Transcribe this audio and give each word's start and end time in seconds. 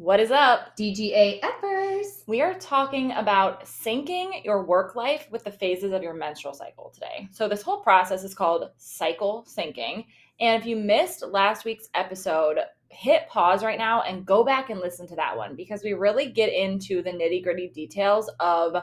What 0.00 0.18
is 0.18 0.30
up? 0.30 0.78
DGA 0.78 1.42
Effers. 1.42 2.26
We 2.26 2.40
are 2.40 2.54
talking 2.54 3.12
about 3.12 3.66
syncing 3.66 4.42
your 4.42 4.64
work 4.64 4.96
life 4.96 5.28
with 5.30 5.44
the 5.44 5.50
phases 5.50 5.92
of 5.92 6.02
your 6.02 6.14
menstrual 6.14 6.54
cycle 6.54 6.88
today. 6.88 7.28
So, 7.32 7.48
this 7.48 7.60
whole 7.60 7.82
process 7.82 8.24
is 8.24 8.34
called 8.34 8.70
cycle 8.78 9.46
syncing. 9.46 10.06
And 10.40 10.58
if 10.58 10.66
you 10.66 10.76
missed 10.76 11.22
last 11.22 11.66
week's 11.66 11.90
episode, 11.92 12.60
hit 12.88 13.28
pause 13.28 13.62
right 13.62 13.76
now 13.76 14.00
and 14.00 14.24
go 14.24 14.42
back 14.42 14.70
and 14.70 14.80
listen 14.80 15.06
to 15.08 15.16
that 15.16 15.36
one 15.36 15.54
because 15.54 15.84
we 15.84 15.92
really 15.92 16.30
get 16.30 16.50
into 16.50 17.02
the 17.02 17.10
nitty 17.10 17.42
gritty 17.42 17.68
details 17.68 18.30
of 18.40 18.82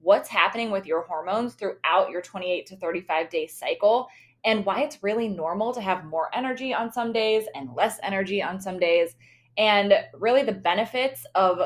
what's 0.00 0.30
happening 0.30 0.70
with 0.70 0.86
your 0.86 1.02
hormones 1.02 1.52
throughout 1.52 2.08
your 2.08 2.22
28 2.22 2.64
to 2.68 2.76
35 2.76 3.28
day 3.28 3.46
cycle 3.46 4.08
and 4.46 4.64
why 4.64 4.80
it's 4.80 5.02
really 5.02 5.28
normal 5.28 5.74
to 5.74 5.82
have 5.82 6.06
more 6.06 6.34
energy 6.34 6.72
on 6.72 6.90
some 6.90 7.12
days 7.12 7.44
and 7.54 7.68
less 7.74 7.98
energy 8.02 8.42
on 8.42 8.58
some 8.58 8.78
days 8.78 9.14
and 9.56 9.94
really, 10.14 10.42
the 10.42 10.52
benefits 10.52 11.26
of 11.34 11.58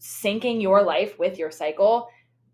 syncing 0.00 0.60
your 0.60 0.82
life 0.82 1.18
with 1.18 1.38
your 1.38 1.50
cycle 1.50 2.08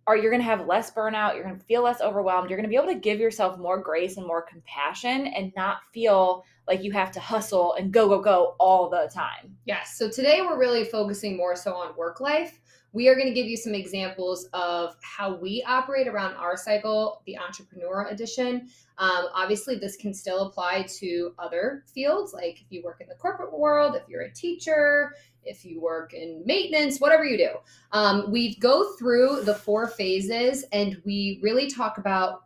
are 0.06 0.16
you're 0.16 0.30
going 0.30 0.42
to 0.42 0.48
have 0.48 0.66
less 0.66 0.90
burnout, 0.90 1.34
you're 1.34 1.44
going 1.44 1.58
to 1.58 1.64
feel 1.66 1.82
less 1.82 2.00
overwhelmed, 2.00 2.48
you're 2.48 2.56
going 2.56 2.68
to 2.68 2.70
be 2.70 2.76
able 2.76 2.92
to 2.92 2.98
give 2.98 3.20
yourself 3.20 3.58
more 3.58 3.78
grace 3.78 4.16
and 4.16 4.26
more 4.26 4.42
compassion 4.42 5.26
and 5.28 5.52
not 5.56 5.78
feel 5.92 6.44
like 6.66 6.82
you 6.82 6.90
have 6.92 7.12
to 7.12 7.20
hustle 7.20 7.74
and 7.74 7.92
go, 7.92 8.08
go, 8.08 8.20
go 8.20 8.54
all 8.58 8.88
the 8.88 9.10
time. 9.12 9.56
Yes. 9.66 9.96
So 9.98 10.10
today 10.10 10.40
we're 10.40 10.58
really 10.58 10.84
focusing 10.84 11.36
more 11.36 11.54
so 11.54 11.74
on 11.74 11.96
work 11.96 12.20
life. 12.20 12.60
We 12.92 13.08
are 13.08 13.14
going 13.14 13.28
to 13.28 13.34
give 13.34 13.46
you 13.46 13.56
some 13.56 13.74
examples 13.74 14.48
of 14.52 14.96
how 15.02 15.34
we 15.34 15.64
operate 15.66 16.08
around 16.08 16.34
our 16.34 16.56
cycle, 16.56 17.22
the 17.26 17.38
entrepreneur 17.38 18.08
edition. 18.08 18.68
Um, 18.98 19.26
obviously, 19.34 19.76
this 19.76 19.96
can 19.96 20.12
still 20.12 20.48
apply 20.48 20.86
to 20.98 21.32
other 21.38 21.84
fields, 21.92 22.32
like 22.32 22.60
if 22.60 22.66
you 22.70 22.82
work 22.82 23.00
in 23.00 23.08
the 23.08 23.14
corporate 23.14 23.56
world, 23.56 23.94
if 23.96 24.08
you're 24.08 24.22
a 24.22 24.32
teacher, 24.32 25.14
if 25.44 25.64
you 25.64 25.80
work 25.80 26.12
in 26.12 26.42
maintenance, 26.44 26.98
whatever 26.98 27.24
you 27.24 27.38
do. 27.38 27.50
Um, 27.92 28.30
we 28.30 28.56
go 28.56 28.92
through 28.96 29.42
the 29.42 29.54
four 29.54 29.86
phases 29.86 30.64
and 30.72 31.00
we 31.04 31.38
really 31.42 31.68
talk 31.70 31.98
about 31.98 32.44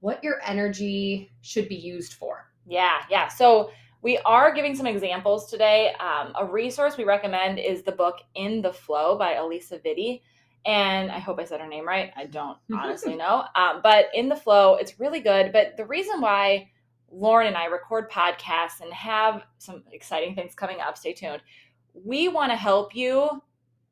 what 0.00 0.22
your 0.22 0.40
energy 0.44 1.30
should 1.40 1.68
be 1.68 1.76
used 1.76 2.14
for. 2.14 2.50
Yeah, 2.66 2.98
yeah. 3.10 3.28
So 3.28 3.70
we 4.08 4.16
are 4.24 4.54
giving 4.54 4.74
some 4.74 4.86
examples 4.86 5.50
today. 5.50 5.92
Um, 6.00 6.32
a 6.34 6.42
resource 6.42 6.96
we 6.96 7.04
recommend 7.04 7.58
is 7.58 7.82
the 7.82 7.92
book 7.92 8.20
In 8.34 8.62
the 8.62 8.72
Flow 8.72 9.18
by 9.18 9.34
Alisa 9.34 9.84
Vitti 9.84 10.22
and 10.64 11.10
I 11.10 11.18
hope 11.18 11.38
I 11.38 11.44
said 11.44 11.60
her 11.60 11.68
name 11.68 11.86
right. 11.86 12.10
I 12.16 12.24
don't 12.24 12.56
honestly 12.72 13.16
know. 13.16 13.44
Um, 13.54 13.80
but 13.82 14.06
in 14.14 14.30
the 14.30 14.34
flow, 14.34 14.76
it's 14.76 14.98
really 14.98 15.20
good. 15.20 15.52
But 15.52 15.76
the 15.76 15.84
reason 15.84 16.22
why 16.22 16.70
Lauren 17.12 17.48
and 17.48 17.56
I 17.58 17.66
record 17.66 18.10
podcasts 18.10 18.80
and 18.80 18.90
have 18.94 19.42
some 19.58 19.82
exciting 19.92 20.34
things 20.34 20.54
coming 20.54 20.80
up, 20.80 20.96
stay 20.96 21.12
tuned. 21.12 21.42
We 21.92 22.28
want 22.28 22.50
to 22.50 22.56
help 22.56 22.94
you 22.94 23.42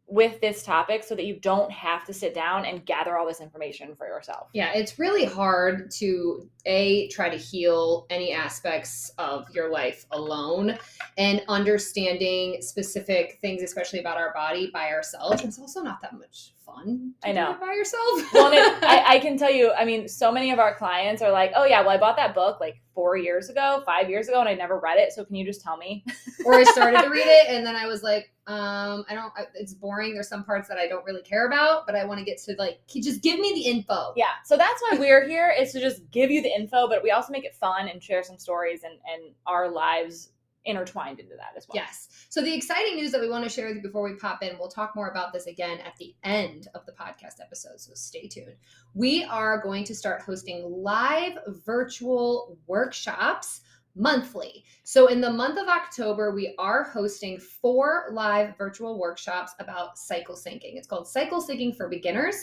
with 0.08 0.40
this 0.40 0.62
topic 0.62 1.02
so 1.02 1.14
that 1.16 1.24
you 1.24 1.34
don't 1.40 1.70
have 1.72 2.04
to 2.04 2.12
sit 2.12 2.32
down 2.32 2.64
and 2.64 2.86
gather 2.86 3.18
all 3.18 3.26
this 3.26 3.40
information 3.40 3.94
for 3.96 4.06
yourself. 4.06 4.48
Yeah, 4.52 4.72
it's 4.72 4.98
really 4.98 5.24
hard 5.24 5.90
to 5.92 6.48
a 6.64 7.08
try 7.08 7.28
to 7.28 7.36
heal 7.36 8.06
any 8.08 8.32
aspects 8.32 9.10
of 9.18 9.48
your 9.50 9.70
life 9.70 10.06
alone 10.12 10.78
and 11.18 11.42
understanding 11.48 12.58
specific 12.60 13.38
things 13.40 13.62
especially 13.62 13.98
about 13.98 14.16
our 14.16 14.32
body 14.32 14.70
by 14.72 14.90
ourselves. 14.90 15.42
It's 15.42 15.58
also 15.58 15.82
not 15.82 16.00
that 16.02 16.12
much 16.12 16.52
fun 16.64 17.12
I 17.24 17.32
know. 17.32 17.56
by 17.60 17.72
yourself. 17.72 18.22
well, 18.32 18.52
it, 18.52 18.84
I, 18.84 19.04
I 19.14 19.18
can 19.18 19.36
tell 19.36 19.50
you, 19.50 19.72
I 19.72 19.84
mean, 19.84 20.08
so 20.08 20.30
many 20.30 20.50
of 20.50 20.58
our 20.58 20.74
clients 20.74 21.22
are 21.22 21.30
like, 21.30 21.52
oh, 21.54 21.64
yeah, 21.64 21.80
well, 21.80 21.90
I 21.90 21.98
bought 21.98 22.16
that 22.16 22.34
book 22.34 22.60
like 22.60 22.80
four 22.94 23.16
years 23.16 23.48
ago, 23.48 23.82
five 23.86 24.10
years 24.10 24.28
ago, 24.28 24.40
and 24.40 24.48
I 24.48 24.54
never 24.54 24.78
read 24.78 24.98
it. 24.98 25.12
So 25.12 25.24
can 25.24 25.36
you 25.36 25.44
just 25.44 25.62
tell 25.62 25.76
me? 25.76 26.04
or 26.44 26.54
I 26.54 26.64
started 26.64 27.02
to 27.02 27.08
read 27.10 27.26
it 27.26 27.48
and 27.48 27.64
then 27.64 27.76
I 27.76 27.86
was 27.86 28.02
like, 28.02 28.32
um, 28.46 29.04
I 29.08 29.14
don't, 29.14 29.32
it's 29.54 29.74
boring. 29.74 30.14
There's 30.14 30.28
some 30.28 30.44
parts 30.44 30.68
that 30.68 30.78
I 30.78 30.86
don't 30.86 31.04
really 31.04 31.22
care 31.22 31.46
about, 31.46 31.84
but 31.84 31.96
I 31.96 32.04
want 32.04 32.20
to 32.20 32.24
get 32.24 32.38
to 32.44 32.54
like, 32.58 32.78
just 32.86 33.22
give 33.22 33.40
me 33.40 33.52
the 33.54 33.68
info. 33.68 34.12
Yeah. 34.16 34.26
So 34.44 34.56
that's 34.56 34.80
why 34.82 34.98
we're 34.98 35.26
here 35.26 35.52
is 35.58 35.72
to 35.72 35.80
just 35.80 36.08
give 36.12 36.30
you 36.30 36.42
the 36.42 36.54
info, 36.54 36.88
but 36.88 37.02
we 37.02 37.10
also 37.10 37.32
make 37.32 37.44
it 37.44 37.56
fun 37.56 37.88
and 37.88 38.00
share 38.00 38.22
some 38.22 38.38
stories 38.38 38.84
and, 38.84 38.94
and 39.12 39.34
our 39.46 39.68
lives 39.68 40.30
intertwined 40.64 41.20
into 41.20 41.34
that 41.36 41.54
as 41.56 41.66
well. 41.68 41.76
Yes. 41.76 42.08
So 42.28 42.40
the 42.40 42.52
exciting 42.52 42.96
news 42.96 43.12
that 43.12 43.20
we 43.20 43.28
want 43.28 43.44
to 43.44 43.50
share 43.50 43.68
with 43.68 43.76
you 43.76 43.82
before 43.82 44.02
we 44.02 44.14
pop 44.14 44.42
in, 44.42 44.58
we'll 44.58 44.68
talk 44.68 44.94
more 44.94 45.08
about 45.08 45.32
this 45.32 45.46
again 45.46 45.78
at 45.80 45.96
the 45.96 46.14
end 46.24 46.68
of 46.74 46.84
the 46.86 46.92
podcast 46.92 47.40
episode. 47.40 47.80
So 47.80 47.92
stay 47.94 48.26
tuned. 48.28 48.56
We 48.94 49.24
are 49.24 49.62
going 49.62 49.84
to 49.84 49.94
start 49.94 50.22
hosting 50.22 50.64
live 50.68 51.38
virtual 51.64 52.58
workshops 52.66 53.62
monthly. 53.96 54.64
So 54.84 55.06
in 55.06 55.20
the 55.20 55.30
month 55.30 55.58
of 55.58 55.68
October, 55.68 56.34
we 56.34 56.54
are 56.58 56.84
hosting 56.84 57.38
four 57.38 58.08
live 58.12 58.56
virtual 58.56 58.98
workshops 58.98 59.52
about 59.58 59.98
cycle 59.98 60.36
syncing. 60.36 60.76
It's 60.76 60.86
called 60.86 61.08
Cycle 61.08 61.42
Syncing 61.42 61.74
for 61.74 61.88
Beginners. 61.88 62.36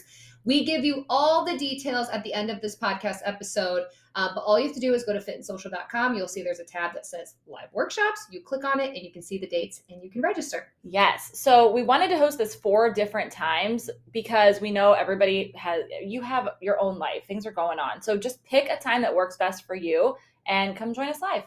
We 0.45 0.65
give 0.65 0.83
you 0.83 1.05
all 1.09 1.45
the 1.45 1.57
details 1.57 2.09
at 2.09 2.23
the 2.23 2.33
end 2.33 2.49
of 2.49 2.61
this 2.61 2.75
podcast 2.75 3.19
episode. 3.23 3.83
Uh, 4.15 4.29
but 4.35 4.41
all 4.41 4.59
you 4.59 4.65
have 4.65 4.75
to 4.75 4.79
do 4.79 4.93
is 4.93 5.03
go 5.03 5.13
to 5.13 5.19
fitandsocial.com. 5.19 6.15
You'll 6.15 6.27
see 6.27 6.43
there's 6.43 6.59
a 6.59 6.65
tab 6.65 6.93
that 6.93 7.05
says 7.05 7.35
live 7.47 7.69
workshops. 7.71 8.27
You 8.29 8.41
click 8.41 8.63
on 8.63 8.79
it 8.79 8.89
and 8.89 8.97
you 8.97 9.11
can 9.11 9.23
see 9.23 9.39
the 9.39 9.47
dates 9.47 9.81
and 9.89 10.03
you 10.03 10.11
can 10.11 10.21
register. 10.21 10.67
Yes. 10.83 11.31
So 11.33 11.71
we 11.71 11.81
wanted 11.81 12.09
to 12.09 12.17
host 12.17 12.37
this 12.37 12.53
four 12.53 12.93
different 12.93 13.31
times 13.31 13.89
because 14.11 14.61
we 14.61 14.69
know 14.69 14.93
everybody 14.93 15.51
has, 15.55 15.83
you 16.03 16.21
have 16.21 16.49
your 16.61 16.79
own 16.79 16.99
life, 16.99 17.25
things 17.25 17.47
are 17.47 17.51
going 17.51 17.79
on. 17.79 18.01
So 18.01 18.15
just 18.17 18.43
pick 18.43 18.69
a 18.69 18.77
time 18.77 19.01
that 19.01 19.15
works 19.15 19.37
best 19.37 19.65
for 19.65 19.75
you 19.75 20.15
and 20.45 20.75
come 20.75 20.93
join 20.93 21.09
us 21.09 21.21
live. 21.21 21.43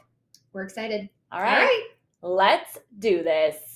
We're 0.52 0.64
excited. 0.64 1.08
All 1.30 1.40
right. 1.40 1.58
All 1.58 1.64
right. 1.64 1.86
Let's 2.22 2.78
do 2.98 3.22
this. 3.22 3.75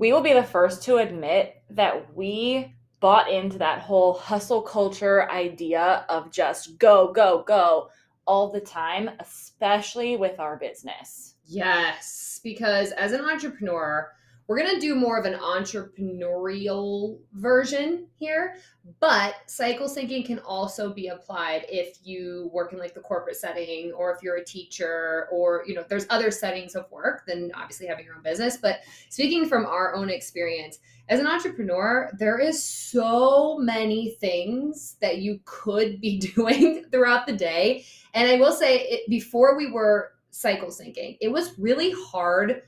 We 0.00 0.14
will 0.14 0.22
be 0.22 0.32
the 0.32 0.42
first 0.42 0.82
to 0.82 0.96
admit 0.96 1.62
that 1.68 2.16
we 2.16 2.74
bought 3.00 3.30
into 3.30 3.58
that 3.58 3.82
whole 3.82 4.14
hustle 4.14 4.62
culture 4.62 5.30
idea 5.30 6.06
of 6.08 6.32
just 6.32 6.78
go, 6.78 7.12
go, 7.12 7.44
go 7.46 7.90
all 8.26 8.50
the 8.50 8.62
time, 8.62 9.10
especially 9.20 10.16
with 10.16 10.40
our 10.40 10.56
business. 10.56 11.34
Yes, 11.44 12.40
because 12.42 12.92
as 12.92 13.12
an 13.12 13.20
entrepreneur, 13.20 14.10
we're 14.50 14.58
going 14.58 14.74
to 14.74 14.80
do 14.80 14.96
more 14.96 15.16
of 15.16 15.26
an 15.26 15.34
entrepreneurial 15.34 17.20
version 17.34 18.08
here, 18.16 18.56
but 18.98 19.36
cycle 19.46 19.88
syncing 19.88 20.26
can 20.26 20.40
also 20.40 20.92
be 20.92 21.06
applied 21.06 21.66
if 21.68 21.98
you 22.02 22.50
work 22.52 22.72
in 22.72 22.80
like 22.80 22.92
the 22.92 23.00
corporate 23.00 23.36
setting 23.36 23.92
or 23.92 24.12
if 24.12 24.24
you're 24.24 24.38
a 24.38 24.44
teacher 24.44 25.28
or, 25.30 25.62
you 25.68 25.74
know, 25.76 25.84
there's 25.88 26.04
other 26.10 26.32
settings 26.32 26.74
of 26.74 26.90
work 26.90 27.24
than 27.28 27.52
obviously 27.54 27.86
having 27.86 28.04
your 28.04 28.16
own 28.16 28.24
business. 28.24 28.56
But 28.56 28.80
speaking 29.08 29.48
from 29.48 29.66
our 29.66 29.94
own 29.94 30.10
experience, 30.10 30.80
as 31.08 31.20
an 31.20 31.28
entrepreneur, 31.28 32.10
there 32.18 32.40
is 32.40 32.60
so 32.60 33.56
many 33.56 34.16
things 34.18 34.96
that 35.00 35.18
you 35.18 35.38
could 35.44 36.00
be 36.00 36.18
doing 36.34 36.86
throughout 36.90 37.24
the 37.24 37.36
day. 37.36 37.84
And 38.14 38.28
I 38.28 38.34
will 38.34 38.52
say, 38.52 38.80
it, 38.80 39.08
before 39.08 39.56
we 39.56 39.70
were 39.70 40.14
cycle 40.32 40.70
syncing, 40.70 41.18
it 41.20 41.30
was 41.30 41.56
really 41.56 41.92
hard 41.92 42.62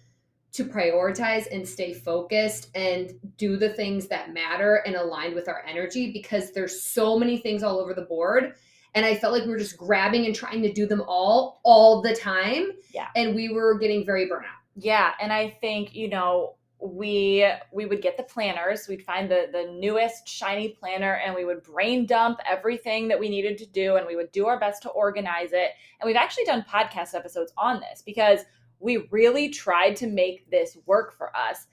to 0.53 0.65
prioritize 0.65 1.47
and 1.51 1.67
stay 1.67 1.95
focused 1.95 2.71
and 2.75 3.15
do 3.39 3.57
the 3.57 3.71
things 3.71 4.07
that 4.09 4.35
matter 4.35 4.83
and 4.87 4.95
aligned 4.97 5.35
with 5.35 5.49
our 5.49 5.65
energy 5.67 6.13
because 6.13 6.53
there's 6.53 6.83
so 6.83 7.19
many 7.19 7.39
things 7.39 7.63
all 7.63 7.81
over 7.81 7.95
the 7.95 8.03
board 8.03 8.55
And 8.95 9.07
I 9.07 9.15
felt 9.15 9.33
like 9.33 9.45
we 9.45 9.51
were 9.51 9.59
just 9.59 9.79
grabbing 9.79 10.27
and 10.27 10.35
trying 10.35 10.63
to 10.63 10.73
do 10.73 10.87
them 10.87 11.03
all 11.07 11.61
all 11.65 12.03
the 12.03 12.15
time. 12.15 12.73
Yeah. 12.93 13.09
And 13.17 13.35
we 13.35 13.49
were 13.49 13.79
getting 13.79 14.05
very 14.05 14.29
burnout. 14.29 14.61
Yeah, 14.77 15.13
and 15.21 15.33
I 15.33 15.49
think, 15.49 15.95
you 15.95 16.09
know, 16.09 16.57
we 16.81 17.47
we 17.73 17.87
would 17.87 18.03
get 18.03 18.17
the 18.17 18.25
planners 18.25 18.89
we'd 18.89 19.05
find 19.05 19.31
the 19.31 19.47
the 19.53 19.73
newest 19.79 20.27
shiny 20.27 20.71
planner 20.71 21.21
and 21.25 21.33
we 21.33 21.45
would 21.45 21.63
brain 21.63 22.07
dump 22.07 22.41
everything 22.45 23.07
that 23.07 23.21
we 23.21 23.29
needed 23.29 23.57
to 23.57 23.67
do 23.67 23.95
and 23.95 24.05
we 24.05 24.17
would 24.17 24.33
do 24.33 24.49
our 24.49 24.59
best 24.59 24.83
to 24.83 24.89
organize 24.89 25.53
it 25.53 25.71
and 26.01 26.07
we've 26.09 26.17
actually 26.17 26.45
done 26.45 26.65
podcast 26.69 27.15
episodes 27.15 27.53
on 27.57 27.79
this 27.79 28.03
because 28.03 28.41
we 28.83 29.07
really 29.11 29.49
tried 29.49 29.95
to 29.97 30.07
make 30.07 30.51
this 30.51 30.77
work 30.87 31.17
for 31.17 31.35
us 31.37 31.67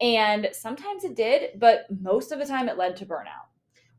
and 0.00 0.48
sometimes 0.52 1.04
it 1.04 1.14
did 1.14 1.58
but 1.60 1.86
most 2.00 2.32
of 2.32 2.38
the 2.38 2.46
time 2.46 2.68
it 2.68 2.76
led 2.78 2.96
to 2.96 3.06
burnout 3.06 3.46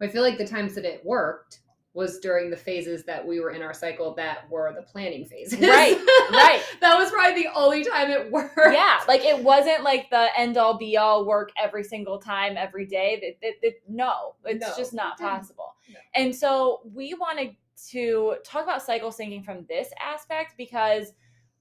I 0.01 0.07
feel 0.09 0.23
like 0.23 0.37
the 0.37 0.47
times 0.47 0.75
that 0.75 0.83
it 0.83 1.05
worked 1.05 1.61
was 1.93 2.19
during 2.19 2.49
the 2.49 2.57
phases 2.57 3.05
that 3.05 3.25
we 3.25 3.39
were 3.39 3.51
in 3.51 3.61
our 3.61 3.73
cycle 3.73 4.13
that 4.15 4.49
were 4.49 4.69
the 4.75 4.81
planning 4.81 5.23
phases. 5.23 5.57
Right, 5.61 5.97
right. 6.29 6.61
that 6.81 6.97
was 6.97 7.09
probably 7.09 7.41
the 7.43 7.49
only 7.55 7.85
time 7.85 8.09
it 8.11 8.29
worked. 8.29 8.57
yeah 8.73 8.99
like 9.07 9.21
it 9.23 9.41
wasn't 9.41 9.81
like 9.83 10.09
the 10.09 10.27
end 10.37 10.57
all 10.57 10.77
be 10.77 10.97
all 10.97 11.25
work 11.25 11.51
every 11.57 11.85
single 11.85 12.17
time 12.19 12.57
every 12.57 12.85
day 12.85 13.17
it, 13.21 13.37
it, 13.41 13.55
it- 13.61 13.81
no 13.87 14.35
it's 14.43 14.67
No, 14.67 14.73
just 14.75 14.93
not 14.93 15.17
possible 15.17 15.75
No. 15.89 15.95
and 16.15 16.35
so 16.35 16.81
we 16.93 17.13
wanted 17.13 17.55
to 17.91 18.35
talk 18.43 18.63
about 18.65 18.81
cycle 18.81 19.11
syncing 19.11 19.45
from 19.45 19.65
this 19.69 19.87
aspect 20.05 20.55
because 20.57 21.13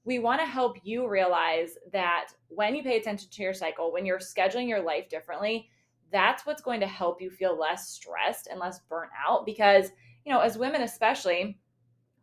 we 0.05 0.19
want 0.19 0.39
to 0.39 0.45
help 0.45 0.77
you 0.83 1.09
realize 1.09 1.77
that 1.91 2.27
when 2.47 2.75
you 2.75 2.83
pay 2.83 2.97
attention 2.97 3.29
to 3.29 3.43
your 3.43 3.53
cycle 3.53 3.91
when 3.91 4.05
you're 4.05 4.19
scheduling 4.19 4.67
your 4.67 4.81
life 4.81 5.09
differently 5.09 5.69
that's 6.11 6.45
what's 6.45 6.61
going 6.61 6.79
to 6.79 6.87
help 6.87 7.21
you 7.21 7.29
feel 7.29 7.59
less 7.59 7.89
stressed 7.89 8.47
and 8.47 8.59
less 8.59 8.79
burnt 8.89 9.11
out 9.27 9.45
because 9.45 9.91
you 10.25 10.31
know 10.31 10.39
as 10.39 10.57
women 10.57 10.81
especially 10.81 11.57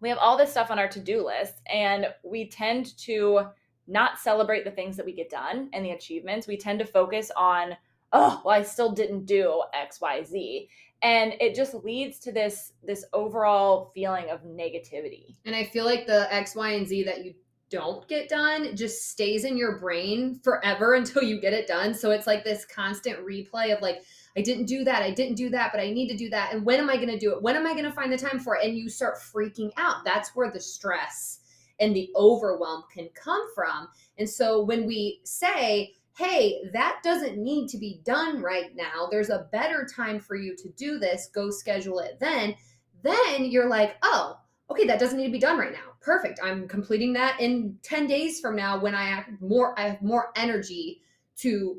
we 0.00 0.08
have 0.08 0.18
all 0.18 0.36
this 0.36 0.50
stuff 0.50 0.70
on 0.70 0.78
our 0.78 0.88
to-do 0.88 1.24
list 1.24 1.62
and 1.70 2.06
we 2.24 2.48
tend 2.48 2.96
to 2.98 3.46
not 3.86 4.18
celebrate 4.18 4.64
the 4.64 4.70
things 4.70 4.96
that 4.96 5.06
we 5.06 5.12
get 5.12 5.30
done 5.30 5.68
and 5.72 5.84
the 5.84 5.90
achievements. 5.90 6.46
We 6.46 6.56
tend 6.56 6.78
to 6.80 6.84
focus 6.84 7.30
on, 7.36 7.76
oh, 8.12 8.42
well, 8.44 8.54
I 8.54 8.62
still 8.62 8.92
didn't 8.92 9.26
do 9.26 9.62
XYZ. 9.74 10.68
And 11.02 11.34
it 11.40 11.54
just 11.54 11.74
leads 11.74 12.20
to 12.20 12.32
this 12.32 12.74
this 12.84 13.04
overall 13.12 13.90
feeling 13.92 14.30
of 14.30 14.44
negativity. 14.44 15.34
And 15.44 15.54
I 15.54 15.64
feel 15.64 15.84
like 15.84 16.06
the 16.06 16.32
X, 16.32 16.54
Y, 16.54 16.70
and 16.70 16.86
Z 16.86 17.02
that 17.04 17.24
you 17.24 17.34
don't 17.72 18.06
get 18.06 18.28
done 18.28 18.76
just 18.76 19.08
stays 19.08 19.44
in 19.44 19.56
your 19.56 19.78
brain 19.78 20.38
forever 20.44 20.94
until 20.96 21.22
you 21.22 21.40
get 21.40 21.54
it 21.54 21.66
done. 21.66 21.94
So 21.94 22.10
it's 22.10 22.26
like 22.26 22.44
this 22.44 22.66
constant 22.66 23.18
replay 23.26 23.74
of 23.74 23.80
like, 23.80 24.02
I 24.36 24.42
didn't 24.42 24.66
do 24.66 24.84
that, 24.84 25.02
I 25.02 25.10
didn't 25.10 25.34
do 25.34 25.48
that, 25.50 25.72
but 25.72 25.80
I 25.80 25.90
need 25.90 26.08
to 26.08 26.16
do 26.16 26.30
that. 26.30 26.54
And 26.54 26.64
when 26.64 26.78
am 26.78 26.88
I 26.88 26.96
going 26.96 27.08
to 27.08 27.18
do 27.18 27.32
it? 27.32 27.42
When 27.42 27.56
am 27.56 27.66
I 27.66 27.72
going 27.72 27.84
to 27.84 27.92
find 27.92 28.12
the 28.12 28.18
time 28.18 28.38
for 28.38 28.56
it? 28.56 28.64
And 28.64 28.76
you 28.76 28.88
start 28.88 29.18
freaking 29.18 29.70
out. 29.76 30.04
That's 30.04 30.36
where 30.36 30.50
the 30.50 30.60
stress 30.60 31.40
and 31.80 31.96
the 31.96 32.10
overwhelm 32.14 32.84
can 32.92 33.08
come 33.14 33.42
from. 33.54 33.88
And 34.18 34.28
so 34.28 34.62
when 34.62 34.86
we 34.86 35.20
say, 35.24 35.94
hey, 36.16 36.62
that 36.72 37.00
doesn't 37.02 37.38
need 37.38 37.68
to 37.70 37.78
be 37.78 38.00
done 38.04 38.40
right 38.40 38.74
now, 38.76 39.08
there's 39.10 39.30
a 39.30 39.48
better 39.50 39.86
time 39.86 40.20
for 40.20 40.36
you 40.36 40.54
to 40.56 40.68
do 40.76 40.98
this, 40.98 41.30
go 41.34 41.50
schedule 41.50 41.98
it 42.00 42.18
then, 42.20 42.54
then 43.02 43.46
you're 43.46 43.68
like, 43.68 43.96
oh, 44.02 44.38
okay, 44.72 44.86
that 44.86 44.98
doesn't 44.98 45.18
need 45.18 45.26
to 45.26 45.32
be 45.32 45.38
done 45.38 45.58
right 45.58 45.72
now. 45.72 45.92
Perfect. 46.00 46.40
I'm 46.42 46.66
completing 46.66 47.12
that 47.12 47.40
in 47.40 47.78
10 47.82 48.06
days 48.06 48.40
from 48.40 48.56
now 48.56 48.80
when 48.80 48.94
I 48.94 49.04
have 49.04 49.26
more 49.40 49.78
I 49.78 49.88
have 49.88 50.02
more 50.02 50.32
energy 50.36 51.02
to 51.38 51.76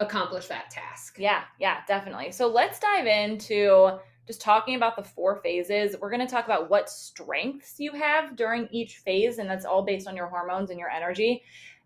accomplish 0.00 0.46
that 0.48 0.70
task. 0.70 1.16
Yeah, 1.18 1.42
yeah, 1.58 1.78
definitely. 1.88 2.32
So 2.32 2.48
let's 2.48 2.78
dive 2.78 3.06
into 3.06 3.98
just 4.26 4.40
talking 4.40 4.74
about 4.74 4.96
the 4.96 5.02
four 5.02 5.36
phases. 5.36 5.96
We're 6.00 6.10
going 6.10 6.26
to 6.26 6.30
talk 6.30 6.44
about 6.44 6.68
what 6.68 6.90
strengths 6.90 7.76
you 7.78 7.92
have 7.92 8.36
during 8.36 8.68
each 8.72 8.96
phase, 8.98 9.38
and 9.38 9.48
that's 9.48 9.64
all 9.64 9.82
based 9.82 10.08
on 10.08 10.16
your 10.16 10.26
hormones 10.26 10.70
and 10.70 10.78
your 10.78 10.90
energy. 10.90 11.42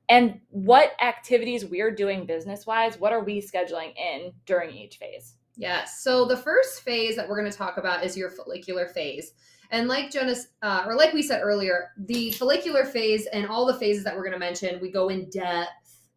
And 0.09 0.41
what 0.49 0.93
activities 1.01 1.65
we're 1.65 1.95
doing 1.95 2.27
business 2.27 2.67
wise, 2.67 2.99
what 2.99 3.13
are 3.13 3.23
we 3.23 3.41
scheduling 3.41 3.93
in 3.97 4.33
during 4.47 4.75
each 4.75 4.97
phase? 4.97 5.37
Yes. 5.57 6.03
So 6.03 6.25
the 6.25 6.37
first 6.37 6.81
phase 6.81 7.15
that 7.17 7.29
we're 7.29 7.39
going 7.39 7.51
to 7.51 7.57
talk 7.57 7.77
about 7.77 8.05
is 8.05 8.17
your 8.17 8.31
follicular 8.31 8.89
phase. 8.89 9.33
And 9.71 9.89
like 9.89 10.11
Jonas, 10.11 10.49
uh, 10.63 10.85
or 10.87 10.97
like 10.97 11.13
we 11.13 11.23
said 11.23 11.41
earlier, 11.43 11.91
the 11.97 12.33
follicular 12.33 12.85
phase 12.85 13.27
and 13.27 13.47
all 13.47 13.67
the 13.67 13.75
phases 13.79 14.03
that 14.05 14.17
we're 14.17 14.23
going 14.25 14.33
to 14.33 14.39
mention, 14.39 14.81
we 14.81 14.91
go 14.91 15.09
in 15.09 15.31
depth 15.31 15.71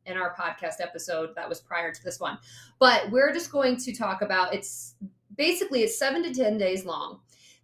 in 0.06 0.18
our 0.18 0.36
podcast 0.36 0.82
episode 0.82 1.30
that 1.36 1.48
was 1.48 1.62
prior 1.62 1.94
to 1.94 2.04
this 2.04 2.20
one. 2.20 2.38
But 2.80 3.10
we're 3.12 3.32
just 3.32 3.52
going 3.52 3.78
to 3.78 3.94
talk 3.96 4.22
about 4.22 4.54
it's 4.54 4.96
basically 5.38 5.82
it's 5.84 5.98
seven 5.98 6.24
to 6.24 6.34
10 6.34 6.58
days 6.58 6.84
long. 6.86 7.20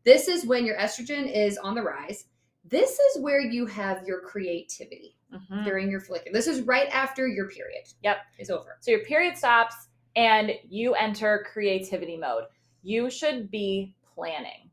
This 0.06 0.28
is 0.28 0.46
when 0.46 0.66
your 0.66 0.78
estrogen 0.78 1.32
is 1.32 1.58
on 1.58 1.76
the 1.76 1.82
rise. 1.82 2.26
This 2.66 3.00
is 3.00 3.22
where 3.22 3.42
you 3.42 3.66
have 3.66 4.06
your 4.08 4.22
creativity 4.22 5.16
Mhm. 5.34 5.64
during 5.66 5.90
your 5.92 6.00
follicular. 6.00 6.34
This 6.34 6.48
is 6.48 6.62
right 6.62 6.88
after 6.90 7.28
your 7.28 7.50
period. 7.50 7.84
Yep. 8.04 8.18
Is 8.38 8.50
over. 8.50 8.78
So 8.80 8.92
your 8.92 9.02
period 9.02 9.38
stops 9.38 9.76
and 10.16 10.52
you 10.68 10.94
enter 10.96 11.46
creativity 11.52 12.16
mode. 12.18 12.46
You 12.84 13.10
should 13.10 13.52
be 13.52 13.96
planning. 14.16 14.69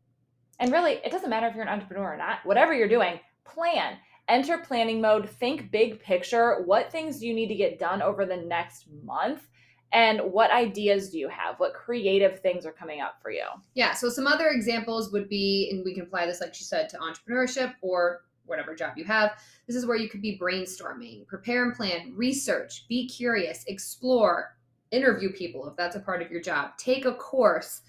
And 0.59 0.73
really, 0.73 1.01
it 1.05 1.11
doesn't 1.11 1.31
matter 1.31 1.47
if 1.47 1.55
you're 1.55 1.65
an 1.65 1.69
entrepreneur 1.69 2.15
or 2.15 2.17
not. 2.17 2.39
Whatever 2.45 2.73
you're 2.73 2.89
doing, 2.89 3.21
plan. 3.45 3.97
Enter 4.29 4.59
planning 4.59 5.01
mode. 5.01 5.29
Think 5.29 5.71
big 5.71 6.01
picture. 6.01 6.63
What 6.65 6.91
things 6.91 7.21
do 7.21 7.27
you 7.27 7.35
need 7.35 7.49
to 7.49 7.55
get 7.55 7.79
done 7.79 8.03
over 8.03 8.27
the 8.27 8.37
next 8.37 8.87
month? 9.05 9.49
And 9.93 10.21
what 10.21 10.51
ideas 10.51 11.11
do 11.11 11.19
you 11.19 11.29
have? 11.29 11.61
What 11.61 11.75
creative 11.75 12.41
things 12.41 12.67
are 12.67 12.73
coming 12.73 13.01
up 13.01 13.23
for 13.23 13.31
you? 13.31 13.45
Yeah. 13.75 13.93
So 13.93 14.09
some 14.09 14.27
other 14.27 14.49
examples 14.49 15.13
would 15.13 15.29
be, 15.29 15.69
and 15.71 15.85
we 15.85 15.95
can 15.95 16.03
apply 16.03 16.27
this, 16.27 16.41
like 16.41 16.55
she 16.55 16.65
said, 16.65 16.89
to 16.89 16.99
entrepreneurship 16.99 17.75
or 17.83 18.23
whatever 18.47 18.75
job 18.75 18.95
you 18.97 19.05
have. 19.05 19.39
This 19.67 19.77
is 19.77 19.87
where 19.87 19.97
you 19.97 20.09
could 20.09 20.23
be 20.23 20.39
brainstorming, 20.39 21.27
prepare 21.27 21.65
and 21.65 21.75
plan, 21.75 22.13
research, 22.15 22.87
be 22.89 23.09
curious, 23.09 23.65
explore, 23.69 24.57
interview 24.91 25.33
people 25.33 25.69
if 25.69 25.77
that's 25.77 25.97
a 25.97 26.01
part 26.01 26.23
of 26.23 26.31
your 26.31 26.41
job, 26.41 26.77
take 26.79 27.05
a 27.05 27.15
course, 27.15 27.83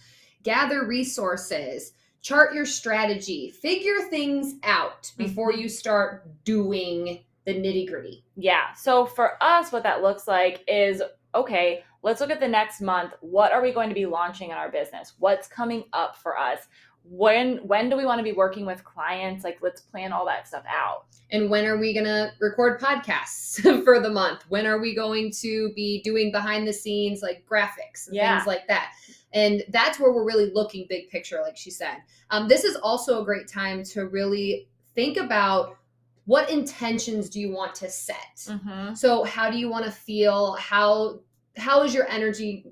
gather 0.44 0.86
resources, 0.86 1.94
chart 2.22 2.54
your 2.54 2.66
strategy, 2.66 3.52
figure 3.52 4.02
things 4.10 4.56
out 4.64 5.12
before 5.18 5.52
mm-hmm. 5.52 5.62
you 5.62 5.69
start 5.69 6.28
doing 6.44 7.24
the 7.46 7.54
nitty 7.54 7.88
gritty. 7.88 8.24
Yeah. 8.36 8.74
So 8.74 9.06
for 9.06 9.42
us, 9.42 9.72
what 9.72 9.84
that 9.84 10.02
looks 10.02 10.28
like 10.28 10.64
is 10.68 11.02
okay, 11.34 11.84
let's 12.04 12.19
look 12.19 12.30
at 12.30 12.40
the 12.40 12.48
next 12.48 12.81
month. 12.81 13.14
What 13.22 13.52
are 13.54 13.62
we 13.62 13.72
going 13.72 13.90
to 13.90 13.96
be 13.96 14.06
launching 14.06 14.50
in 14.50 14.58
our 14.58 14.69
business? 14.69 15.14
What's 15.19 15.48
coming 15.48 15.86
up 15.94 16.18
for 16.18 16.38
us? 16.38 16.60
When 17.04 17.58
when 17.60 17.90
do 17.90 17.96
we 17.96 18.06
want 18.06 18.19
to 18.19 18.24
be 18.24 18.34
working 18.34 18.66
with 18.66 18.84
clients? 18.84 19.46
Like 19.46 19.60
let's 19.62 19.80
plan 19.80 20.12
all 20.12 20.25
that 20.25 20.48
stuff 20.48 20.64
out. 20.68 21.06
And 21.31 21.50
when 21.50 21.66
are 21.66 21.78
we 21.78 21.94
going 21.94 22.06
to 22.06 22.31
record 22.40 22.81
podcasts 22.81 23.62
for 23.86 24.02
the 24.02 24.09
month? 24.09 24.44
When 24.50 24.66
are 24.66 24.80
we 24.80 24.94
going 24.94 25.31
to 25.42 25.71
be 25.74 26.02
doing 26.04 26.31
behind 26.31 26.68
the 26.68 26.74
scenes 26.74 27.21
like 27.21 27.45
graphics 27.50 28.07
and 28.07 28.16
Yeah. 28.16 28.38
things 28.38 28.47
like 28.47 28.68
that? 28.68 28.92
And 29.34 29.64
that's 29.69 30.00
where 30.00 30.12
we're 30.12 30.26
really 30.26 30.52
looking 30.54 30.86
big 30.90 31.10
picture, 31.10 31.42
like 31.42 31.57
she 31.57 31.69
said. 31.69 31.98
Um, 32.30 32.48
this 32.48 32.64
is 32.64 32.76
also 32.78 33.22
a 33.22 33.26
great 33.26 33.48
time 33.48 33.84
to 33.86 34.07
really 34.07 34.68
think 34.96 35.18
about 35.18 35.78
what 36.26 36.50
intentions 36.50 37.30
do 37.30 37.40
you 37.40 37.52
want 37.54 37.74
to 37.76 37.90
set. 37.90 38.36
Mm-hmm. 38.38 38.94
So 38.96 39.24
how 39.24 39.50
do 39.50 39.57
you 39.57 39.69
want 39.69 39.86
to 39.86 39.92
feel? 39.92 40.54
How 40.56 41.19
how 41.56 41.84
is 41.84 41.94
your 41.94 42.07
energy? 42.07 42.66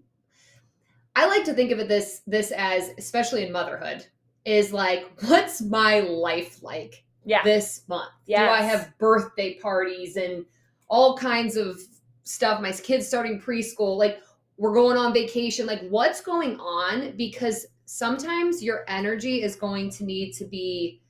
I 1.15 1.25
like 1.27 1.45
to 1.45 1.53
think 1.53 1.71
of 1.71 1.79
it 1.79 1.87
this 1.87 2.21
this 2.27 2.51
as, 2.51 2.91
especially 2.97 3.45
in 3.45 3.51
motherhood, 3.51 4.05
is 4.43 4.73
like, 4.73 5.09
what's 5.21 5.61
my 5.61 6.01
life 6.01 6.61
like? 6.61 7.03
Yeah. 7.27 7.41
this 7.43 7.81
month? 7.87 8.11
Do 8.27 8.51
I 8.51 8.61
have 8.61 8.93
birthday 8.99 9.55
parties 9.55 10.15
and 10.15 10.45
all 10.89 11.17
kinds 11.17 11.55
of 11.55 11.79
stuff? 12.23 12.61
My 12.61 12.71
kids 12.71 13.07
starting 13.07 13.41
preschool, 13.41 13.97
like 13.97 14.21
we're 14.57 14.73
going 14.73 14.97
on 14.97 15.13
vacation. 15.13 15.65
Like 15.65 15.81
what's 15.89 16.21
going 16.21 16.59
on? 16.59 17.15
Because 17.17 17.65
sometimes 17.85 18.63
your 18.63 18.85
energy 18.87 19.41
is 19.43 19.55
going 19.55 19.89
to 19.91 20.05
need 20.05 20.31
to 20.33 20.45
be 20.45 21.01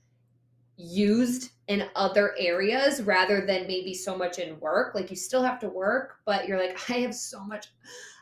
used 0.77 1.51
in 1.67 1.87
other 1.95 2.35
areas 2.37 3.01
rather 3.01 3.45
than 3.45 3.65
maybe 3.67 3.93
so 3.93 4.17
much 4.17 4.39
in 4.39 4.59
work. 4.59 4.93
Like 4.93 5.09
you 5.09 5.15
still 5.15 5.43
have 5.43 5.59
to 5.61 5.69
work, 5.69 6.17
but 6.25 6.47
you're 6.47 6.59
like, 6.59 6.77
I 6.89 6.93
have 6.99 7.15
so 7.15 7.43
much 7.43 7.67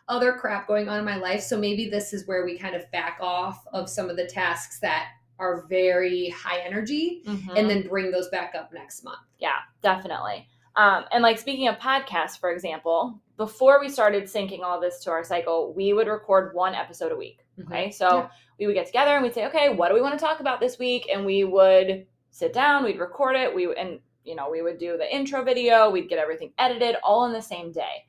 other 0.07 0.33
crap 0.33 0.67
going 0.67 0.89
on 0.89 0.99
in 0.99 1.05
my 1.05 1.15
life. 1.15 1.41
So 1.41 1.57
maybe 1.57 1.89
this 1.89 2.13
is 2.13 2.27
where 2.27 2.45
we 2.45 2.57
kind 2.57 2.75
of 2.75 2.89
back 2.91 3.17
off 3.21 3.65
of 3.73 3.89
some 3.89 4.09
of 4.09 4.17
the 4.17 4.25
tasks 4.27 4.79
that 4.81 5.07
are 5.39 5.65
very 5.67 6.29
high 6.29 6.59
energy 6.59 7.23
Mhm. 7.25 7.57
and 7.57 7.69
then 7.69 7.87
bring 7.87 8.11
those 8.11 8.29
back 8.29 8.53
up 8.53 8.71
next 8.73 9.03
month. 9.03 9.19
Yeah, 9.39 9.57
definitely. 9.81 10.47
Um, 10.75 11.05
and 11.11 11.21
like 11.21 11.37
speaking 11.37 11.67
of 11.67 11.77
podcasts, 11.77 12.39
for 12.39 12.51
example, 12.51 13.19
before 13.37 13.79
we 13.79 13.89
started 13.89 14.23
syncing 14.23 14.61
all 14.61 14.79
this 14.79 15.03
to 15.03 15.11
our 15.11 15.23
cycle, 15.23 15.73
we 15.73 15.93
would 15.93 16.07
record 16.07 16.53
one 16.55 16.73
episode 16.75 17.11
a 17.11 17.15
week. 17.15 17.39
Okay. 17.61 17.91
So 17.91 18.07
Yeah. 18.07 18.29
we 18.59 18.65
would 18.67 18.73
get 18.75 18.87
together 18.87 19.11
and 19.11 19.23
we'd 19.23 19.33
say, 19.33 19.45
okay, 19.47 19.69
what 19.69 19.89
do 19.89 19.95
we 19.95 20.01
want 20.01 20.17
to 20.17 20.23
talk 20.23 20.39
about 20.39 20.59
this 20.59 20.79
week? 20.79 21.07
And 21.11 21.25
we 21.25 21.43
would 21.43 22.07
sit 22.31 22.53
down, 22.53 22.83
we'd 22.83 22.99
record 22.99 23.35
it, 23.35 23.53
we 23.53 23.73
and 23.75 23.99
you 24.23 24.35
know, 24.35 24.49
we 24.49 24.61
would 24.61 24.77
do 24.77 24.97
the 24.97 25.13
intro 25.13 25.43
video, 25.43 25.89
we'd 25.89 26.07
get 26.09 26.17
everything 26.17 26.53
edited 26.57 26.95
all 27.03 27.25
in 27.25 27.33
the 27.33 27.41
same 27.41 27.71
day. 27.71 28.05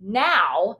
Now 0.00 0.78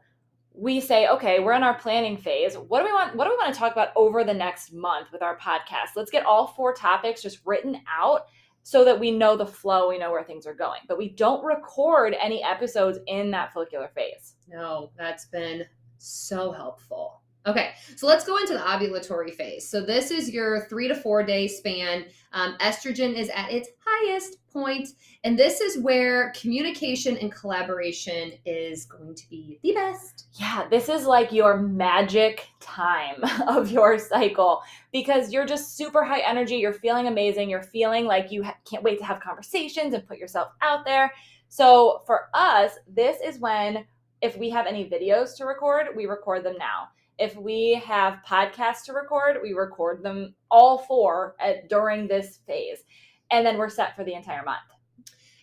we 0.52 0.80
say, 0.80 1.08
okay, 1.08 1.40
we're 1.40 1.52
in 1.54 1.62
our 1.62 1.74
planning 1.78 2.16
phase. 2.16 2.56
What 2.56 2.80
do 2.80 2.86
we 2.86 2.92
want? 2.92 3.16
What 3.16 3.24
do 3.24 3.30
we 3.30 3.36
want 3.36 3.52
to 3.52 3.58
talk 3.58 3.72
about 3.72 3.88
over 3.96 4.22
the 4.24 4.34
next 4.34 4.72
month 4.72 5.08
with 5.12 5.22
our 5.22 5.36
podcast? 5.38 5.96
Let's 5.96 6.10
get 6.10 6.24
all 6.26 6.46
four 6.48 6.72
topics 6.74 7.22
just 7.22 7.40
written 7.44 7.80
out 7.88 8.26
so 8.64 8.82
that 8.82 8.98
we 8.98 9.10
know 9.10 9.36
the 9.36 9.46
flow, 9.46 9.90
we 9.90 9.98
know 9.98 10.10
where 10.10 10.24
things 10.24 10.46
are 10.46 10.54
going. 10.54 10.80
But 10.88 10.96
we 10.96 11.10
don't 11.10 11.44
record 11.44 12.16
any 12.20 12.42
episodes 12.42 12.98
in 13.06 13.30
that 13.30 13.52
follicular 13.52 13.90
phase. 13.94 14.36
No, 14.48 14.90
that's 14.96 15.26
been 15.26 15.66
so 15.98 16.50
helpful. 16.50 17.20
Okay, 17.46 17.72
so 17.96 18.06
let's 18.06 18.24
go 18.24 18.38
into 18.38 18.54
the 18.54 18.60
ovulatory 18.60 19.34
phase. 19.34 19.68
So 19.68 19.82
this 19.82 20.10
is 20.10 20.30
your 20.30 20.66
three 20.66 20.88
to 20.88 20.94
four 20.94 21.22
day 21.22 21.46
span. 21.46 22.06
Um, 22.32 22.56
estrogen 22.58 23.14
is 23.14 23.28
at 23.34 23.52
its 23.52 23.68
highest 23.84 24.38
point, 24.50 24.88
and 25.24 25.38
this 25.38 25.60
is 25.60 25.78
where 25.78 26.32
communication 26.32 27.18
and 27.18 27.30
collaboration 27.30 28.32
is 28.46 28.86
going 28.86 29.14
to 29.14 29.28
be 29.28 29.58
the 29.62 29.72
best. 29.72 30.28
Yeah, 30.32 30.66
this 30.70 30.88
is 30.88 31.04
like 31.04 31.32
your 31.32 31.58
magic 31.58 32.46
time 32.60 33.22
of 33.46 33.70
your 33.70 33.98
cycle 33.98 34.62
because 34.90 35.30
you're 35.30 35.44
just 35.44 35.76
super 35.76 36.02
high 36.02 36.20
energy. 36.20 36.56
You're 36.56 36.72
feeling 36.72 37.08
amazing. 37.08 37.50
You're 37.50 37.62
feeling 37.62 38.06
like 38.06 38.32
you 38.32 38.42
ha- 38.42 38.56
can't 38.64 38.82
wait 38.82 38.98
to 39.00 39.04
have 39.04 39.20
conversations 39.20 39.92
and 39.92 40.06
put 40.08 40.16
yourself 40.16 40.48
out 40.62 40.86
there. 40.86 41.12
So 41.48 42.02
for 42.06 42.30
us, 42.32 42.72
this 42.88 43.18
is 43.22 43.38
when 43.38 43.84
if 44.22 44.38
we 44.38 44.48
have 44.48 44.66
any 44.66 44.88
videos 44.88 45.36
to 45.36 45.44
record, 45.44 45.88
we 45.94 46.06
record 46.06 46.42
them 46.42 46.56
now 46.56 46.88
if 47.18 47.36
we 47.36 47.80
have 47.86 48.18
podcasts 48.26 48.84
to 48.86 48.92
record, 48.92 49.38
we 49.42 49.52
record 49.52 50.02
them 50.02 50.34
all 50.50 50.78
four 50.78 51.36
at, 51.40 51.68
during 51.68 52.08
this 52.08 52.40
phase. 52.46 52.84
And 53.30 53.46
then 53.46 53.56
we're 53.56 53.68
set 53.68 53.96
for 53.96 54.04
the 54.04 54.14
entire 54.14 54.44
month. 54.44 54.60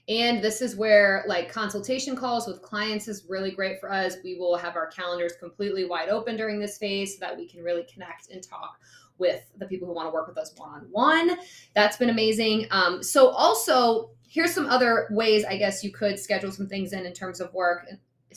And 0.10 0.44
this 0.44 0.62
is 0.62 0.76
where 0.76 1.24
like 1.28 1.52
consultation 1.52 2.16
calls 2.16 2.48
with 2.48 2.62
clients 2.62 3.08
is 3.08 3.26
really 3.30 3.52
great 3.52 3.80
for 3.80 3.92
us. 3.92 4.18
We 4.24 4.36
will 4.36 4.58
have 4.58 4.76
our 4.76 4.88
calendars 4.88 5.34
completely 5.40 5.86
wide 5.86 6.10
open 6.10 6.36
during 6.36 6.60
this 6.60 6.78
phase 6.78 7.18
so 7.18 7.26
that 7.26 7.38
we 7.38 7.48
can 7.48 7.64
really 7.64 7.84
connect 7.84 8.30
and 8.30 8.44
talk 8.44 8.80
with 9.18 9.44
the 9.58 9.66
people 9.68 9.88
who 9.88 9.94
want 9.94 10.08
to 10.08 10.14
work 10.14 10.28
with 10.28 10.38
us 10.38 10.54
one 10.58 10.72
on 10.72 10.88
one. 10.92 11.38
That's 11.76 11.96
been 11.96 12.10
amazing. 12.10 12.68
Um, 12.72 13.04
so, 13.04 13.30
also, 13.30 14.10
here's 14.28 14.54
some 14.54 14.66
other 14.66 15.08
ways 15.12 15.46
I 15.46 15.58
guess 15.58 15.84
you 15.84 15.92
could 15.92 16.20
schedule 16.20 16.52
some 16.52 16.68
things 16.68 16.92
in 16.92 17.06
in 17.06 17.14
terms 17.14 17.40
of 17.40 17.54
work 17.54 17.86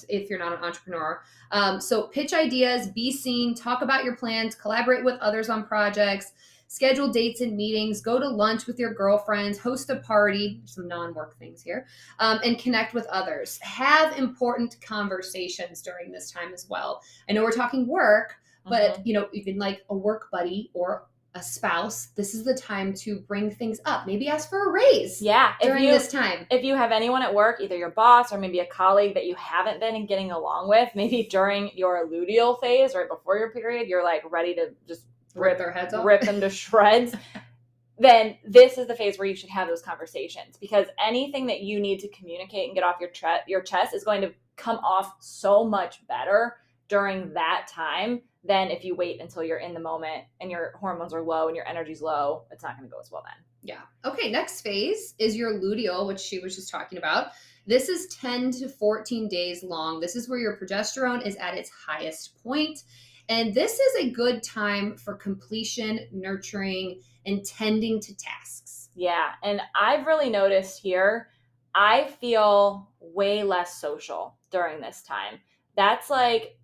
if 0.09 0.29
you're 0.29 0.39
not 0.39 0.53
an 0.53 0.65
entrepreneur. 0.65 1.23
Um, 1.51 1.81
so 1.81 2.09
pitch 2.09 2.33
ideas, 2.33 2.89
be 2.89 3.13
seen, 3.13 3.55
talk 3.55 3.83
about 3.83 4.05
your 4.05 4.17
plans, 4.17 4.55
collaborate 4.55 5.05
with 5.05 5.19
others 5.21 5.49
on 5.49 5.65
projects, 5.65 6.33
schedule 6.69 7.09
dates 7.09 7.41
and 7.41 7.57
meetings, 7.57 8.01
go 8.01 8.19
to 8.19 8.29
lunch 8.29 8.67
with 8.67 8.79
your 8.79 8.93
girlfriends, 8.93 9.59
host 9.59 9.91
a 9.91 9.97
party, 9.97 10.61
some 10.65 10.89
non-work 10.89 11.39
things 11.39 11.63
here, 11.63 11.87
um, 12.19 12.41
and 12.45 12.59
connect 12.59 12.95
with 12.95 13.07
others. 13.07 13.59
Have 13.63 14.19
important 14.19 14.77
conversations 14.81 15.81
during 15.83 16.11
this 16.11 16.31
time 16.31 16.53
as 16.53 16.67
well. 16.69 17.01
I 17.29 17.33
know 17.33 17.45
we're 17.45 17.53
talking 17.53 17.87
work, 17.87 18.35
but 18.67 18.95
mm-hmm. 18.95 19.03
you 19.05 19.15
know 19.15 19.29
even 19.33 19.59
like 19.59 19.85
a 19.91 19.95
work 19.95 20.29
buddy 20.33 20.71
or 20.75 21.07
a 21.35 21.43
spouse, 21.43 22.07
this 22.15 22.35
is 22.35 22.45
the 22.45 22.55
time 22.55 22.95
to 22.95 23.19
bring 23.19 23.51
things 23.51 23.81
up. 23.85 24.07
Maybe 24.07 24.29
ask 24.29 24.49
for 24.49 24.69
a 24.69 24.71
raise. 24.71 25.21
Yeah, 25.21 25.55
during 25.61 25.85
you, 25.85 25.91
this 25.91 26.09
time. 26.09 26.47
If 26.51 26.63
you 26.63 26.75
have 26.77 26.93
anyone 26.93 27.23
at 27.23 27.35
work, 27.35 27.61
either 27.61 27.77
your 27.77 27.91
boss 27.91 28.33
or 28.33 28.39
maybe 28.39 28.61
a 28.61 28.67
colleague 28.67 29.15
that 29.15 29.27
you 29.27 29.35
haven't 29.35 29.81
been 29.81 30.07
getting 30.07 30.31
along 30.31 30.69
with, 30.69 30.91
maybe 30.95 31.25
during 31.31 31.71
your 31.75 32.07
luteal 32.07 32.61
phase, 32.61 32.95
right 32.95 33.09
before 33.09 33.37
your 33.37 33.51
period, 33.51 33.89
you're 33.89 34.05
like 34.05 34.23
ready 34.31 34.55
to 34.55 34.71
just 34.87 35.07
rip, 35.35 35.51
rip 35.51 35.59
their 35.59 35.73
heads 35.73 35.93
off, 35.93 36.05
rip 36.05 36.21
them 36.21 36.41
to 36.41 36.49
shreds. 36.49 37.15
then 37.99 38.37
this 38.45 38.79
is 38.79 38.87
the 38.87 38.95
phase 38.95 39.19
where 39.19 39.27
you 39.27 39.37
should 39.37 39.51
have 39.51 39.69
those 39.69 39.83
conversations 39.83 40.57
because 40.61 40.87
anything 41.05 41.47
that 41.47 41.61
you 41.61 41.81
need 41.81 42.01
to 42.01 42.09
communicate 42.09 42.67
and 42.67 42.75
get 42.75 42.85
off 42.85 42.97
your 43.01 43.11
tre- 43.11 43.43
your 43.47 43.63
chest 43.63 43.95
is 43.95 44.05
going 44.05 44.21
to 44.21 44.33
come 44.57 44.77
off 44.79 45.15
so 45.21 45.65
much 45.65 46.07
better 46.07 46.57
during 46.89 47.33
that 47.35 47.67
time 47.71 48.23
than 48.45 48.71
if 48.71 48.85
you 48.85 48.95
wait 48.95 49.21
until 49.21 49.43
you're 49.43 49.59
in 49.59 49.75
the 49.75 49.81
moment 49.81 50.25
and 50.41 50.51
your 50.51 50.73
hormones 50.79 51.15
are 51.15 51.23
low 51.23 51.47
and 51.49 51.57
your 51.57 51.67
energy's 51.67 52.03
low. 52.03 52.45
It's 52.51 52.63
not 52.63 52.77
going 52.77 52.89
to 52.89 52.93
go 52.93 53.01
as 53.01 53.11
well 53.11 53.25
then. 53.25 53.43
Yeah. 53.63 53.81
Okay. 54.05 54.31
Next 54.31 54.61
phase 54.61 55.15
is 55.19 55.35
your 55.35 55.55
luteal, 55.55 56.07
which 56.07 56.21
she 56.21 56.39
was 56.41 56.55
just 56.55 56.71
talking 56.71 56.99
about. 56.99 57.29
This 57.67 57.89
is 57.89 58.15
10 58.17 58.51
to 58.53 58.69
14 58.69 59.29
days 59.29 59.63
long. 59.63 60.01
This 60.01 60.15
is 60.15 60.29
where 60.29 60.39
your 60.39 60.59
progesterone 60.59 61.27
is 61.27 61.37
at 61.37 61.57
its 61.57 61.71
highest 61.71 62.43
point. 62.43 62.79
And 63.31 63.55
this 63.55 63.79
is 63.79 64.05
a 64.05 64.11
good 64.11 64.43
time 64.43 64.99
for 64.99 65.15
completion, 65.15 66.01
nurturing, 66.13 67.01
and 67.25 67.43
tending 67.43 68.01
to 68.01 68.15
tasks. 68.15 68.91
Yeah. 68.95 69.31
And 69.43 69.63
I've 69.75 70.07
really 70.07 70.29
noticed 70.29 70.79
here, 70.81 71.29
I 71.75 72.05
feel 72.21 72.91
way 73.01 73.43
less 73.43 73.81
social 73.81 74.37
during 74.51 74.83
this 74.83 75.03
time. 75.03 75.41
That's 75.75 76.11
like 76.11 76.59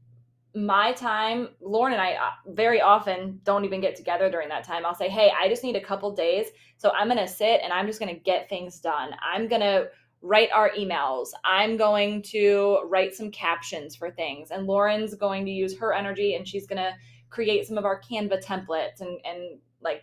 my 0.55 0.93
time, 0.93 1.51
Lauren 1.61 1.93
and 1.93 2.03
I 2.03 2.15
uh, 2.15 2.31
very 2.49 2.81
often 2.81 3.41
don't 3.45 3.65
even 3.65 3.81
get 3.81 3.95
together 3.95 4.31
during 4.31 4.49
that 4.49 4.65
time. 4.65 4.85
I'll 4.85 4.95
say, 4.95 5.09
Hey, 5.09 5.33
I 5.39 5.49
just 5.49 5.63
need 5.63 5.77
a 5.77 5.81
couple 5.81 6.15
days. 6.15 6.47
So 6.77 6.91
I'm 6.91 7.09
going 7.09 7.19
to 7.19 7.29
sit 7.29 7.61
and 7.63 7.73
I'm 7.73 7.87
just 7.87 8.01
going 8.01 8.15
to 8.15 8.21
get 8.21 8.49
things 8.49 8.81
done. 8.81 9.11
I'm 9.23 9.49
going 9.49 9.61
to 9.61 9.89
write 10.23 10.51
our 10.53 10.71
emails. 10.71 11.29
I'm 11.45 11.77
going 11.77 12.23
to 12.23 12.81
write 12.87 13.15
some 13.15 13.31
captions 13.31 13.95
for 13.95 14.11
things. 14.11 14.51
And 14.51 14.67
Lauren's 14.67 15.15
going 15.15 15.45
to 15.47 15.51
use 15.51 15.77
her 15.79 15.93
energy 15.93 16.35
and 16.35 16.47
she's 16.47 16.67
going 16.67 16.79
to 16.79 16.95
create 17.31 17.67
some 17.67 17.79
of 17.79 17.85
our 17.85 18.01
Canva 18.01 18.45
templates 18.45 19.01
and, 19.01 19.21
and 19.25 19.59
like, 19.81 20.03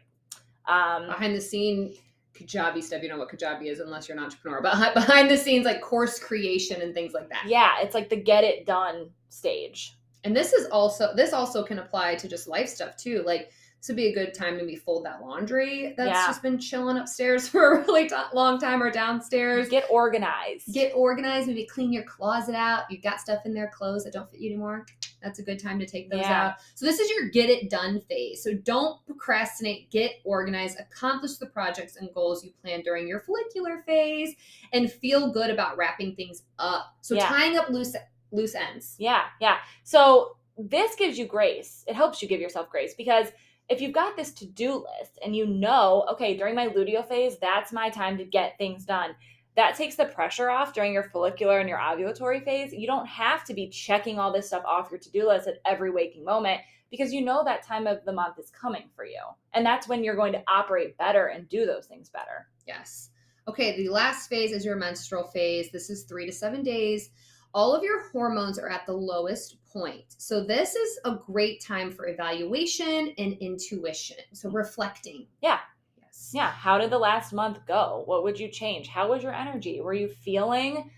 um, 0.68 1.08
behind 1.08 1.36
the 1.36 1.42
scene 1.42 1.94
Kajabi 2.38 2.84
stuff. 2.84 3.02
You 3.02 3.10
know 3.10 3.18
what 3.18 3.30
Kajabi 3.30 3.66
is, 3.66 3.80
unless 3.80 4.08
you're 4.08 4.18
an 4.18 4.24
entrepreneur. 4.24 4.62
But 4.62 4.94
behind 4.94 5.30
the 5.30 5.38
scenes, 5.38 5.66
like 5.66 5.82
course 5.82 6.20
creation 6.20 6.82
and 6.82 6.94
things 6.94 7.14
like 7.14 7.30
that. 7.30 7.46
Yeah, 7.48 7.76
it's 7.82 7.96
like 7.96 8.10
the 8.10 8.16
get 8.16 8.44
it 8.44 8.66
done 8.66 9.10
stage 9.30 9.97
and 10.24 10.36
this 10.36 10.54
is 10.54 10.68
also 10.70 11.14
this 11.16 11.34
also 11.34 11.64
can 11.64 11.80
apply 11.80 12.16
to 12.16 12.28
just 12.28 12.48
life 12.48 12.70
stuff 12.70 12.96
too 12.98 13.24
like 13.26 13.52
this 13.80 13.90
would 13.90 13.98
be 13.98 14.08
a 14.08 14.14
good 14.14 14.34
time 14.34 14.58
to 14.58 14.64
maybe 14.64 14.76
fold 14.76 15.06
that 15.06 15.22
laundry 15.22 15.94
that's 15.96 16.10
yeah. 16.10 16.28
just 16.28 16.42
been 16.42 16.58
chilling 16.58 16.98
upstairs 16.98 17.48
for 17.50 17.74
a 17.74 17.82
really 17.82 18.10
t- 18.10 18.16
long 18.34 18.60
time 18.60 18.82
or 18.82 18.92
downstairs. 18.92 19.70
Get 19.70 19.86
organized. 19.90 20.74
Get 20.74 20.94
organized. 20.96 21.48
Maybe 21.48 21.66
clean 21.66 21.94
your 21.94 22.04
closet 22.04 22.56
out. 22.56 22.84
You've 22.90 23.04
got 23.04 23.22
stuff 23.22 23.46
in 23.46 23.54
there, 23.54 23.72
clothes 23.74 24.04
that 24.04 24.14
don't 24.14 24.30
fit 24.30 24.40
you 24.40 24.50
anymore. 24.50 24.86
That's 25.22 25.40
a 25.40 25.44
good 25.44 25.60
time 25.60 25.80
to 25.80 25.86
take 25.86 26.10
those 26.10 26.22
yeah. 26.22 26.48
out. 26.48 26.56
So 26.76 26.86
this 26.86 27.00
is 27.00 27.10
your 27.10 27.30
get 27.30 27.50
it 27.50 27.70
done 27.70 28.02
phase. 28.10 28.44
So 28.44 28.54
don't 28.54 29.04
procrastinate. 29.06 29.90
Get 29.92 30.12
organized. 30.24 30.80
Accomplish 30.80 31.36
the 31.36 31.48
projects 31.48 31.98
and 31.98 32.14
goals 32.14 32.44
you 32.44 32.52
plan 32.62 32.82
during 32.82 33.08
your 33.08 33.20
follicular 33.22 33.84
phase, 33.86 34.36
and 34.74 34.92
feel 34.92 35.32
good 35.32 35.50
about 35.50 35.78
wrapping 35.78 36.16
things 36.16 36.44
up. 36.60 36.96
So 37.02 37.16
yeah. 37.16 37.28
tying 37.28 37.58
up 37.58 37.70
loose 37.70 37.96
loose 38.32 38.56
ends. 38.56 38.96
Yeah, 38.98 39.24
yeah. 39.40 39.58
So 39.84 40.38
this 40.58 40.96
gives 40.96 41.18
you 41.18 41.26
grace. 41.26 41.84
It 41.88 41.96
helps 41.96 42.22
you 42.22 42.28
give 42.28 42.42
yourself 42.42 42.70
grace 42.70 42.94
because 42.96 43.28
if 43.70 43.82
you've 43.82 43.94
got 43.94 44.16
this 44.16 44.32
to-do 44.32 44.76
list 44.76 45.20
and 45.24 45.36
you 45.36 45.46
know, 45.46 46.06
okay, 46.12 46.38
during 46.38 46.56
my 46.56 46.68
luteal 46.68 47.08
phase, 47.08 47.38
that's 47.40 47.74
my 47.74 47.90
time 47.90 48.18
to 48.18 48.24
get 48.24 48.58
things 48.58 48.86
done. 48.86 49.12
That 49.56 49.76
takes 49.76 49.96
the 49.96 50.06
pressure 50.06 50.50
off 50.50 50.74
during 50.74 50.94
your 50.94 51.04
follicular 51.04 51.60
and 51.60 51.68
your 51.68 51.80
ovulatory 51.80 52.44
phase. 52.44 52.72
You 52.72 52.88
don't 52.88 53.08
have 53.08 53.44
to 53.46 53.54
be 53.54 53.68
checking 53.70 54.20
all 54.20 54.32
this 54.32 54.48
stuff 54.48 54.64
off 54.66 54.92
your 54.92 55.00
to-do 55.00 55.28
list 55.28 55.48
at 55.48 55.62
every 55.66 55.92
waking 55.92 56.24
moment 56.24 56.62
because 56.92 57.12
you 57.12 57.26
know 57.26 57.44
that 57.44 57.64
time 57.64 57.88
of 57.88 58.06
the 58.06 58.14
month 58.14 58.40
is 58.40 58.50
coming 58.52 58.90
for 58.96 59.04
you. 59.04 59.20
And 59.54 59.66
that's 59.66 59.88
when 59.88 60.04
you're 60.04 60.16
going 60.16 60.34
to 60.34 60.44
operate 60.48 60.98
better 60.98 61.28
and 61.28 61.50
do 61.50 61.66
those 61.66 61.88
things 61.88 62.10
better. 62.10 62.48
Yes. 62.66 63.10
Okay, 63.48 63.76
the 63.76 63.90
last 63.90 64.30
phase 64.30 64.52
is 64.52 64.64
your 64.64 64.76
menstrual 64.76 65.24
phase. 65.24 65.72
This 65.72 65.90
is 65.90 66.04
3 66.04 66.28
to 66.28 66.32
7 66.32 66.64
days 66.64 67.10
all 67.58 67.74
of 67.74 67.82
your 67.82 68.08
hormones 68.10 68.60
are 68.60 68.70
at 68.70 68.86
the 68.86 68.94
lowest 68.94 69.58
point. 69.66 70.06
So, 70.20 70.44
this 70.44 70.76
is 70.76 71.00
a 71.06 71.16
great 71.16 71.60
time 71.60 71.90
for 71.90 72.08
evaluation 72.08 73.16
and 73.18 73.34
intuition. 73.40 74.18
So, 74.32 74.48
mm. 74.48 74.54
reflecting. 74.54 75.26
Yeah. 75.42 75.58
Yes. 76.00 76.30
Yeah. 76.36 76.52
How 76.52 76.78
did 76.78 76.92
the 76.92 77.00
last 77.00 77.34
month 77.34 77.66
go? 77.68 78.04
What 78.06 78.24
would 78.24 78.40
you 78.40 78.48
change? 78.48 78.88
How 78.88 79.10
was 79.10 79.24
your 79.24 79.34
energy? 79.34 79.82
Were 79.82 79.96
you 79.96 80.08
feeling 80.08 80.92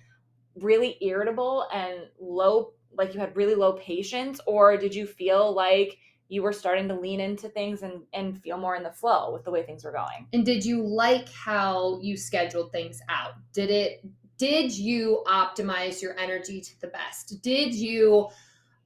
really 0.57 0.97
irritable 0.99 1.65
and 1.73 2.01
low, 2.19 2.73
like 2.91 3.13
you 3.13 3.21
had 3.21 3.37
really 3.37 3.55
low 3.55 3.73
patience? 3.73 4.41
Or 4.45 4.75
did 4.75 4.93
you 4.93 5.07
feel 5.07 5.53
like 5.55 5.97
you 6.27 6.43
were 6.43 6.51
starting 6.51 6.89
to 6.89 6.93
lean 6.93 7.21
into 7.21 7.47
things 7.47 7.83
and, 7.83 8.01
and 8.11 8.43
feel 8.43 8.57
more 8.57 8.75
in 8.75 8.83
the 8.83 8.91
flow 8.91 9.31
with 9.31 9.45
the 9.45 9.51
way 9.51 9.63
things 9.63 9.85
were 9.85 9.93
going? 9.93 10.27
And 10.33 10.45
did 10.45 10.65
you 10.65 10.85
like 10.85 11.29
how 11.29 12.01
you 12.01 12.17
scheduled 12.17 12.73
things 12.73 12.99
out? 13.07 13.35
Did 13.53 13.69
it 13.69 14.01
did 14.39 14.75
you 14.75 15.21
optimize 15.27 16.01
your 16.01 16.17
energy 16.17 16.61
to 16.61 16.81
the 16.81 16.87
best? 16.87 17.41
Did 17.43 17.75
you 17.75 18.29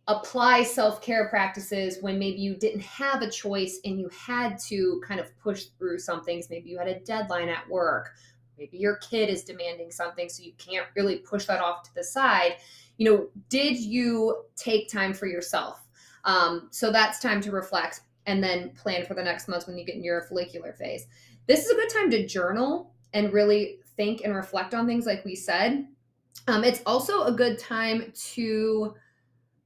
apply 0.08 0.64
self 0.64 1.02
care 1.02 1.30
practices 1.30 2.00
when 2.02 2.20
maybe 2.20 2.42
you 2.42 2.56
didn't 2.56 2.82
have 2.82 3.22
a 3.22 3.30
choice 3.30 3.80
and 3.86 4.00
you 4.00 4.10
had 4.10 4.58
to 4.68 5.02
kind 5.08 5.22
of 5.22 5.28
push 5.38 5.66
through 5.78 6.00
some 6.00 6.24
things? 6.24 6.50
Maybe 6.50 6.70
you 6.70 6.78
had 6.78 6.88
a 6.90 7.00
deadline 7.02 7.50
at 7.50 7.70
work. 7.70 8.10
Maybe 8.58 8.78
your 8.78 8.98
kid 8.98 9.30
is 9.30 9.44
demanding 9.44 9.92
something, 9.92 10.28
so 10.28 10.44
you 10.44 10.54
can't 10.58 10.88
really 10.96 11.18
push 11.18 11.46
that 11.46 11.62
off 11.62 11.84
to 11.84 11.96
the 11.96 12.04
side. 12.04 12.58
You 12.98 13.10
know, 13.10 13.30
did 13.50 13.78
you 13.78 14.44
take 14.56 14.90
time 14.90 15.14
for 15.14 15.28
yourself? 15.28 15.82
Um, 16.26 16.68
so 16.72 16.92
that's 16.92 17.20
time 17.20 17.42
to 17.42 17.52
reflect 17.52 18.02
and 18.26 18.44
then 18.44 18.72
plan 18.72 19.06
for 19.06 19.14
the 19.14 19.24
next 19.24 19.48
month 19.48 19.68
when 19.68 19.78
you 19.78 19.86
get 19.86 19.96
in 19.96 20.04
your 20.04 20.24
follicular 20.24 20.74
phase. 20.74 21.06
This 21.48 21.66
is 21.66 21.72
a 21.72 21.76
good 21.76 21.90
time 21.90 22.10
to 22.12 22.26
journal 22.26 22.94
and 23.14 23.34
really 23.34 23.80
think 23.96 24.22
and 24.24 24.36
reflect 24.36 24.74
on 24.74 24.88
things 24.88 25.06
like 25.06 25.24
we 25.26 25.36
said. 25.36 25.88
Um, 26.48 26.64
it's 26.64 26.82
also 26.86 27.24
a 27.24 27.32
good 27.32 27.60
time 27.60 28.12
to 28.34 28.96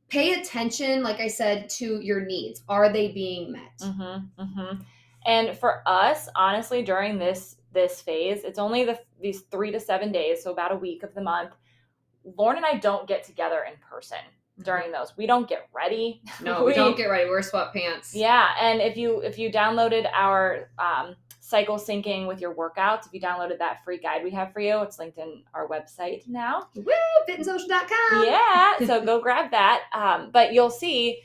pay 0.10 0.34
attention, 0.34 1.04
like 1.04 1.20
I 1.20 1.28
said, 1.28 1.70
to 1.72 2.00
your 2.02 2.22
needs. 2.22 2.64
Are 2.70 2.92
they 2.92 3.10
being 3.12 3.52
met? 3.52 3.78
Mm-hmm, 3.82 4.42
mm-hmm. 4.42 4.82
And 5.26 5.58
for 5.58 5.82
us, 5.86 6.30
honestly, 6.36 6.84
during 6.84 7.18
this 7.18 7.56
this 7.74 8.02
phase, 8.02 8.44
it's 8.44 8.60
only 8.60 8.86
the 8.86 9.00
these 9.22 9.42
three 9.52 9.72
to 9.72 9.80
seven 9.80 10.12
days, 10.12 10.44
so 10.44 10.52
about 10.52 10.72
a 10.72 10.76
week 10.76 11.04
of 11.04 11.14
the 11.14 11.22
month. 11.22 11.52
Lauren 12.38 12.58
and 12.58 12.66
I 12.66 12.78
don't 12.78 13.08
get 13.08 13.24
together 13.24 13.66
in 13.68 13.74
person 13.78 14.18
during 14.64 14.92
those. 14.92 15.16
We 15.18 15.26
don't 15.26 15.48
get 15.48 15.68
ready. 15.74 16.22
No, 16.42 16.64
we, 16.64 16.74
don't 16.74 16.96
get 16.96 17.08
ready. 17.08 17.30
We're 17.30 17.40
sweatpants. 17.40 18.12
Yeah, 18.14 18.50
and 18.62 18.80
if 18.80 18.96
you 18.96 19.22
if 19.22 19.38
you 19.40 19.52
downloaded 19.52 20.08
our 20.14 20.70
um, 20.78 21.16
cycle 21.40 21.78
syncing 21.78 22.28
with 22.28 22.40
your 22.40 22.54
workouts, 22.54 23.08
if 23.08 23.14
you 23.14 23.20
downloaded 23.20 23.58
that 23.60 23.84
free 23.84 23.98
guide 23.98 24.24
we 24.24 24.32
have 24.32 24.54
for 24.54 24.60
you, 24.60 24.82
it's 24.82 25.00
linked 25.00 25.18
in 25.18 25.44
our 25.54 25.68
website 25.68 26.28
now. 26.28 26.68
Woo! 26.76 26.94
fitandsocial.com. 27.28 28.26
Yeah, 28.26 28.78
so 28.86 29.04
go 29.04 29.20
grab 29.20 29.52
that. 29.52 29.84
Um, 29.94 30.30
but 30.32 30.54
you'll 30.54 30.70
see 30.70 31.22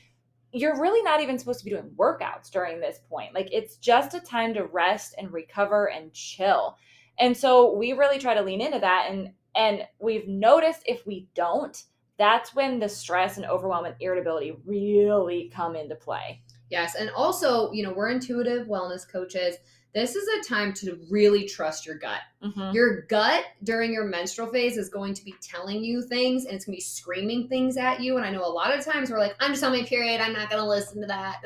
you're 0.52 0.80
really 0.80 1.02
not 1.02 1.20
even 1.20 1.38
supposed 1.38 1.58
to 1.60 1.64
be 1.64 1.70
doing 1.70 1.90
workouts 1.96 2.50
during 2.50 2.80
this 2.80 3.00
point. 3.08 3.34
Like 3.34 3.48
it's 3.52 3.76
just 3.76 4.14
a 4.14 4.20
time 4.20 4.54
to 4.54 4.64
rest 4.64 5.14
and 5.18 5.32
recover 5.32 5.90
and 5.90 6.12
chill. 6.12 6.76
And 7.18 7.36
so 7.36 7.74
we 7.74 7.92
really 7.92 8.18
try 8.18 8.34
to 8.34 8.42
lean 8.42 8.60
into 8.60 8.78
that 8.78 9.08
and 9.10 9.30
and 9.54 9.86
we've 9.98 10.26
noticed 10.26 10.82
if 10.86 11.06
we 11.06 11.28
don't, 11.34 11.82
that's 12.22 12.54
when 12.54 12.78
the 12.78 12.88
stress 12.88 13.36
and 13.36 13.46
overwhelm 13.46 13.84
and 13.84 13.96
irritability 13.98 14.56
really 14.64 15.50
come 15.52 15.74
into 15.74 15.96
play. 15.96 16.42
Yes, 16.70 16.94
and 16.94 17.10
also, 17.10 17.72
you 17.72 17.82
know, 17.82 17.92
we're 17.92 18.10
intuitive 18.10 18.68
wellness 18.68 19.06
coaches 19.06 19.56
this 19.94 20.16
is 20.16 20.26
a 20.26 20.48
time 20.48 20.72
to 20.72 20.98
really 21.10 21.46
trust 21.46 21.84
your 21.84 21.96
gut. 21.96 22.20
Mm-hmm. 22.42 22.74
Your 22.74 23.02
gut 23.02 23.44
during 23.62 23.92
your 23.92 24.04
menstrual 24.04 24.50
phase 24.50 24.78
is 24.78 24.88
going 24.88 25.12
to 25.14 25.24
be 25.24 25.34
telling 25.42 25.84
you 25.84 26.02
things 26.02 26.46
and 26.46 26.54
it's 26.54 26.64
going 26.64 26.74
to 26.74 26.78
be 26.78 26.82
screaming 26.82 27.46
things 27.48 27.76
at 27.76 28.00
you. 28.00 28.16
And 28.16 28.24
I 28.24 28.30
know 28.30 28.44
a 28.44 28.48
lot 28.48 28.76
of 28.76 28.84
times 28.84 29.10
we're 29.10 29.18
like, 29.18 29.36
I'm 29.38 29.50
just 29.50 29.62
on 29.62 29.72
my 29.72 29.84
period. 29.84 30.20
I'm 30.20 30.32
not 30.32 30.48
going 30.48 30.62
to 30.62 30.68
listen 30.68 31.00
to 31.02 31.06
that. 31.08 31.42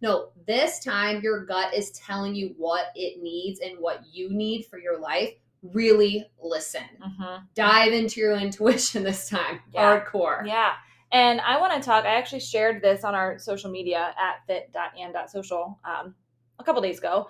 No, 0.00 0.30
this 0.46 0.82
time 0.82 1.20
your 1.22 1.44
gut 1.44 1.74
is 1.74 1.90
telling 1.90 2.34
you 2.34 2.54
what 2.56 2.86
it 2.94 3.22
needs 3.22 3.60
and 3.60 3.78
what 3.78 4.02
you 4.10 4.30
need 4.30 4.64
for 4.64 4.78
your 4.78 4.98
life. 4.98 5.34
Really 5.62 6.26
listen. 6.42 6.82
Mm-hmm. 7.02 7.44
Dive 7.54 7.92
into 7.92 8.20
your 8.20 8.36
intuition 8.36 9.02
this 9.02 9.28
time. 9.28 9.60
Yeah. 9.72 10.00
Hardcore. 10.00 10.46
Yeah. 10.46 10.72
And 11.12 11.40
I 11.40 11.60
want 11.60 11.72
to 11.74 11.80
talk, 11.80 12.04
I 12.04 12.14
actually 12.14 12.40
shared 12.40 12.82
this 12.82 13.04
on 13.04 13.14
our 13.14 13.38
social 13.38 13.70
media 13.70 14.14
at 14.18 14.46
fit.and.social 14.46 15.78
um, 15.84 16.14
a 16.58 16.64
couple 16.64 16.80
days 16.82 16.98
ago 16.98 17.28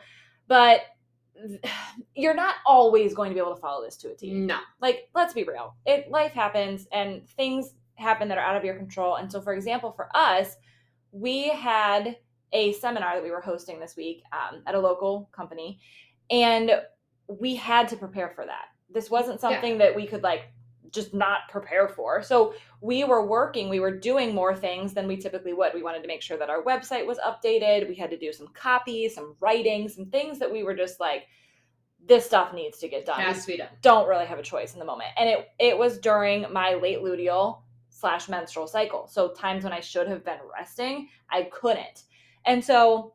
but 0.51 0.83
you're 2.15 2.35
not 2.35 2.57
always 2.67 3.15
going 3.15 3.31
to 3.31 3.35
be 3.35 3.41
able 3.41 3.55
to 3.55 3.61
follow 3.61 3.83
this 3.83 3.97
to 3.99 4.11
a 4.11 4.15
T. 4.15 4.33
No. 4.33 4.59
Like, 4.83 5.09
let's 5.15 5.33
be 5.33 5.45
real. 5.45 5.75
It 5.87 6.11
life 6.11 6.33
happens 6.33 6.87
and 6.93 7.27
things 7.31 7.73
happen 7.95 8.29
that 8.29 8.37
are 8.37 8.45
out 8.45 8.57
of 8.57 8.65
your 8.65 8.75
control. 8.75 9.17
And 9.17 9.31
so, 9.31 9.41
for 9.41 9.55
example, 9.55 9.93
for 9.93 10.09
us, 10.15 10.57
we 11.13 11.49
had 11.49 12.17
a 12.53 12.73
seminar 12.75 13.15
that 13.15 13.23
we 13.23 13.31
were 13.31 13.41
hosting 13.41 13.79
this 13.79 13.97
week 13.97 14.23
um, 14.33 14.63
at 14.67 14.75
a 14.75 14.81
local 14.81 15.31
company, 15.33 15.79
and 16.31 16.73
we 17.39 17.55
had 17.55 17.89
to 17.89 17.97
prepare 17.97 18.31
for 18.31 18.45
that. 18.45 18.67
This 18.93 19.11
wasn't 19.11 19.41
something 19.41 19.73
yeah. 19.73 19.79
that 19.79 19.97
we 19.97 20.07
could 20.07 20.23
like 20.23 20.45
just 20.91 21.15
not 21.15 21.49
prepare 21.49 21.89
for. 21.89 22.23
So 22.23 22.55
we 22.81 23.05
were 23.05 23.25
working, 23.25 23.69
we 23.69 23.79
were 23.79 23.97
doing 23.97 24.35
more 24.35 24.55
things 24.57 24.93
than 24.93 25.07
we 25.07 25.17
typically 25.17 25.53
would. 25.53 25.73
We 25.73 25.83
wanted 25.83 26.03
to 26.03 26.09
make 26.09 26.23
sure 26.23 26.37
that 26.37 26.51
our 26.51 26.63
website 26.63 27.07
was 27.07 27.19
updated. 27.19 27.89
We 27.89 27.95
had 27.95 28.11
to 28.11 28.19
do 28.19 28.33
some 28.33 28.49
copy, 28.49 29.09
some 29.09 29.37
writing, 29.41 29.89
some 29.89 30.07
things 30.07 30.39
that 30.41 30.51
we 30.51 30.65
were 30.65 30.75
just 30.75 30.99
like, 30.99 31.27
this 32.05 32.27
stuff 32.27 32.53
needs 32.53 32.79
to 32.79 32.89
get 32.89 33.07
done. 33.07 33.21
Has 33.21 33.43
to 33.43 33.53
be 33.53 33.59
done. 33.59 33.69
Don't 33.83 34.09
really 34.09 34.27
have 34.27 34.39
a 34.39 34.43
choice 34.43 34.73
in 34.73 34.79
the 34.79 34.85
moment. 34.85 35.11
And 35.19 35.29
it 35.29 35.49
it 35.59 35.79
was 35.79 35.99
during 35.99 36.51
my 36.51 36.75
late 36.75 37.01
luteal 37.01 37.61
slash 37.91 38.29
menstrual 38.29 38.67
cycle. 38.67 39.07
So 39.07 39.29
times 39.33 39.65
when 39.65 39.73
I 39.73 39.81
should 39.81 40.09
have 40.09 40.25
been 40.25 40.39
resting, 40.59 41.09
I 41.31 41.45
couldn't. 41.53 42.05
And 42.47 42.65
so 42.65 43.13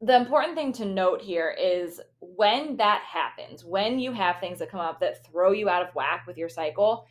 the 0.00 0.16
important 0.16 0.54
thing 0.54 0.72
to 0.74 0.84
note 0.84 1.22
here 1.22 1.50
is 1.50 2.00
when 2.20 2.76
that 2.76 3.02
happens, 3.02 3.64
when 3.64 3.98
you 3.98 4.12
have 4.12 4.40
things 4.40 4.58
that 4.58 4.70
come 4.70 4.80
up 4.80 5.00
that 5.00 5.24
throw 5.24 5.52
you 5.52 5.68
out 5.68 5.82
of 5.82 5.94
whack 5.94 6.24
with 6.26 6.36
your 6.36 6.48
cycle, 6.48 7.06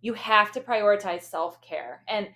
you 0.00 0.12
have 0.14 0.52
to 0.52 0.60
prioritize 0.60 1.22
self 1.22 1.60
care. 1.62 2.02
And 2.08 2.28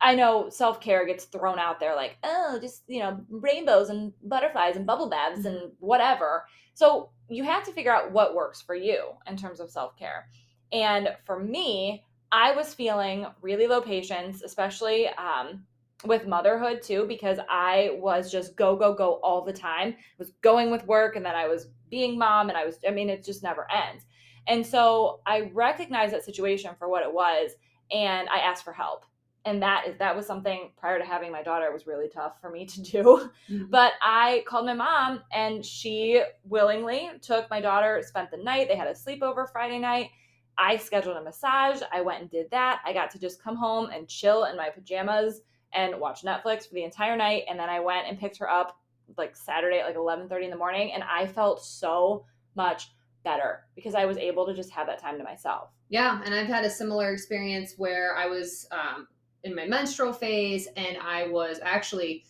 I 0.00 0.14
know 0.14 0.48
self 0.48 0.80
care 0.80 1.06
gets 1.06 1.24
thrown 1.24 1.58
out 1.58 1.80
there 1.80 1.94
like, 1.94 2.16
oh, 2.22 2.58
just, 2.60 2.82
you 2.86 3.00
know, 3.00 3.20
rainbows 3.28 3.90
and 3.90 4.12
butterflies 4.22 4.76
and 4.76 4.86
bubble 4.86 5.08
baths 5.08 5.40
mm-hmm. 5.40 5.48
and 5.48 5.72
whatever. 5.78 6.46
So 6.74 7.10
you 7.28 7.44
have 7.44 7.64
to 7.64 7.72
figure 7.72 7.94
out 7.94 8.12
what 8.12 8.34
works 8.34 8.60
for 8.60 8.74
you 8.74 9.10
in 9.26 9.36
terms 9.36 9.60
of 9.60 9.70
self 9.70 9.96
care. 9.96 10.28
And 10.72 11.08
for 11.24 11.38
me, 11.38 12.04
I 12.32 12.52
was 12.52 12.74
feeling 12.74 13.26
really 13.42 13.66
low 13.66 13.80
patience, 13.80 14.42
especially 14.42 15.08
um, 15.08 15.64
with 16.06 16.26
motherhood 16.26 16.82
too 16.82 17.06
because 17.06 17.38
I 17.48 17.96
was 18.00 18.30
just 18.30 18.56
go 18.56 18.76
go 18.76 18.94
go 18.94 19.14
all 19.22 19.42
the 19.42 19.52
time. 19.52 19.94
I 19.98 20.04
was 20.18 20.32
going 20.42 20.70
with 20.70 20.86
work 20.86 21.16
and 21.16 21.24
then 21.24 21.34
I 21.34 21.46
was 21.46 21.68
being 21.90 22.18
mom 22.18 22.48
and 22.48 22.58
I 22.58 22.64
was 22.64 22.78
I 22.86 22.90
mean 22.90 23.08
it 23.08 23.24
just 23.24 23.42
never 23.42 23.66
ends. 23.70 24.04
And 24.46 24.66
so 24.66 25.20
I 25.26 25.50
recognized 25.54 26.12
that 26.12 26.24
situation 26.24 26.72
for 26.78 26.88
what 26.88 27.02
it 27.02 27.12
was 27.12 27.52
and 27.90 28.28
I 28.28 28.38
asked 28.38 28.64
for 28.64 28.72
help. 28.72 29.04
And 29.46 29.62
that 29.62 29.86
is 29.86 29.96
that 29.98 30.16
was 30.16 30.26
something 30.26 30.70
prior 30.76 30.98
to 30.98 31.04
having 31.04 31.30
my 31.30 31.42
daughter 31.42 31.70
was 31.72 31.86
really 31.86 32.08
tough 32.08 32.40
for 32.40 32.50
me 32.50 32.66
to 32.66 32.82
do. 32.82 33.30
Mm-hmm. 33.50 33.64
But 33.70 33.92
I 34.02 34.44
called 34.46 34.66
my 34.66 34.74
mom 34.74 35.22
and 35.32 35.64
she 35.64 36.22
willingly 36.44 37.10
took 37.20 37.48
my 37.50 37.60
daughter, 37.60 38.02
spent 38.06 38.30
the 38.30 38.38
night. 38.38 38.68
They 38.68 38.76
had 38.76 38.88
a 38.88 38.92
sleepover 38.92 39.50
Friday 39.50 39.78
night. 39.78 40.10
I 40.56 40.76
scheduled 40.76 41.16
a 41.16 41.22
massage. 41.22 41.82
I 41.92 42.00
went 42.00 42.20
and 42.20 42.30
did 42.30 42.50
that. 42.52 42.80
I 42.86 42.92
got 42.92 43.10
to 43.10 43.18
just 43.18 43.42
come 43.42 43.56
home 43.56 43.90
and 43.92 44.08
chill 44.08 44.44
in 44.44 44.56
my 44.56 44.70
pajamas 44.70 45.40
and 45.74 45.98
watched 46.00 46.24
Netflix 46.24 46.68
for 46.68 46.74
the 46.74 46.84
entire 46.84 47.16
night. 47.16 47.44
And 47.48 47.58
then 47.58 47.68
I 47.68 47.80
went 47.80 48.06
and 48.08 48.18
picked 48.18 48.38
her 48.38 48.48
up 48.48 48.78
like 49.16 49.36
Saturday 49.36 49.78
at 49.78 49.86
like 49.86 49.96
11:30 49.96 50.44
in 50.44 50.50
the 50.50 50.56
morning, 50.56 50.92
and 50.92 51.02
I 51.04 51.26
felt 51.26 51.62
so 51.62 52.24
much 52.54 52.92
better 53.22 53.64
because 53.74 53.94
I 53.94 54.04
was 54.04 54.16
able 54.16 54.46
to 54.46 54.54
just 54.54 54.70
have 54.70 54.86
that 54.86 54.98
time 54.98 55.18
to 55.18 55.24
myself. 55.24 55.70
Yeah, 55.88 56.20
and 56.24 56.34
I've 56.34 56.46
had 56.46 56.64
a 56.64 56.70
similar 56.70 57.12
experience 57.12 57.74
where 57.76 58.16
I 58.16 58.26
was 58.26 58.66
um, 58.70 59.08
in 59.42 59.54
my 59.54 59.66
menstrual 59.66 60.12
phase, 60.12 60.68
and 60.76 60.96
I 60.98 61.28
was 61.28 61.60
actually. 61.62 62.24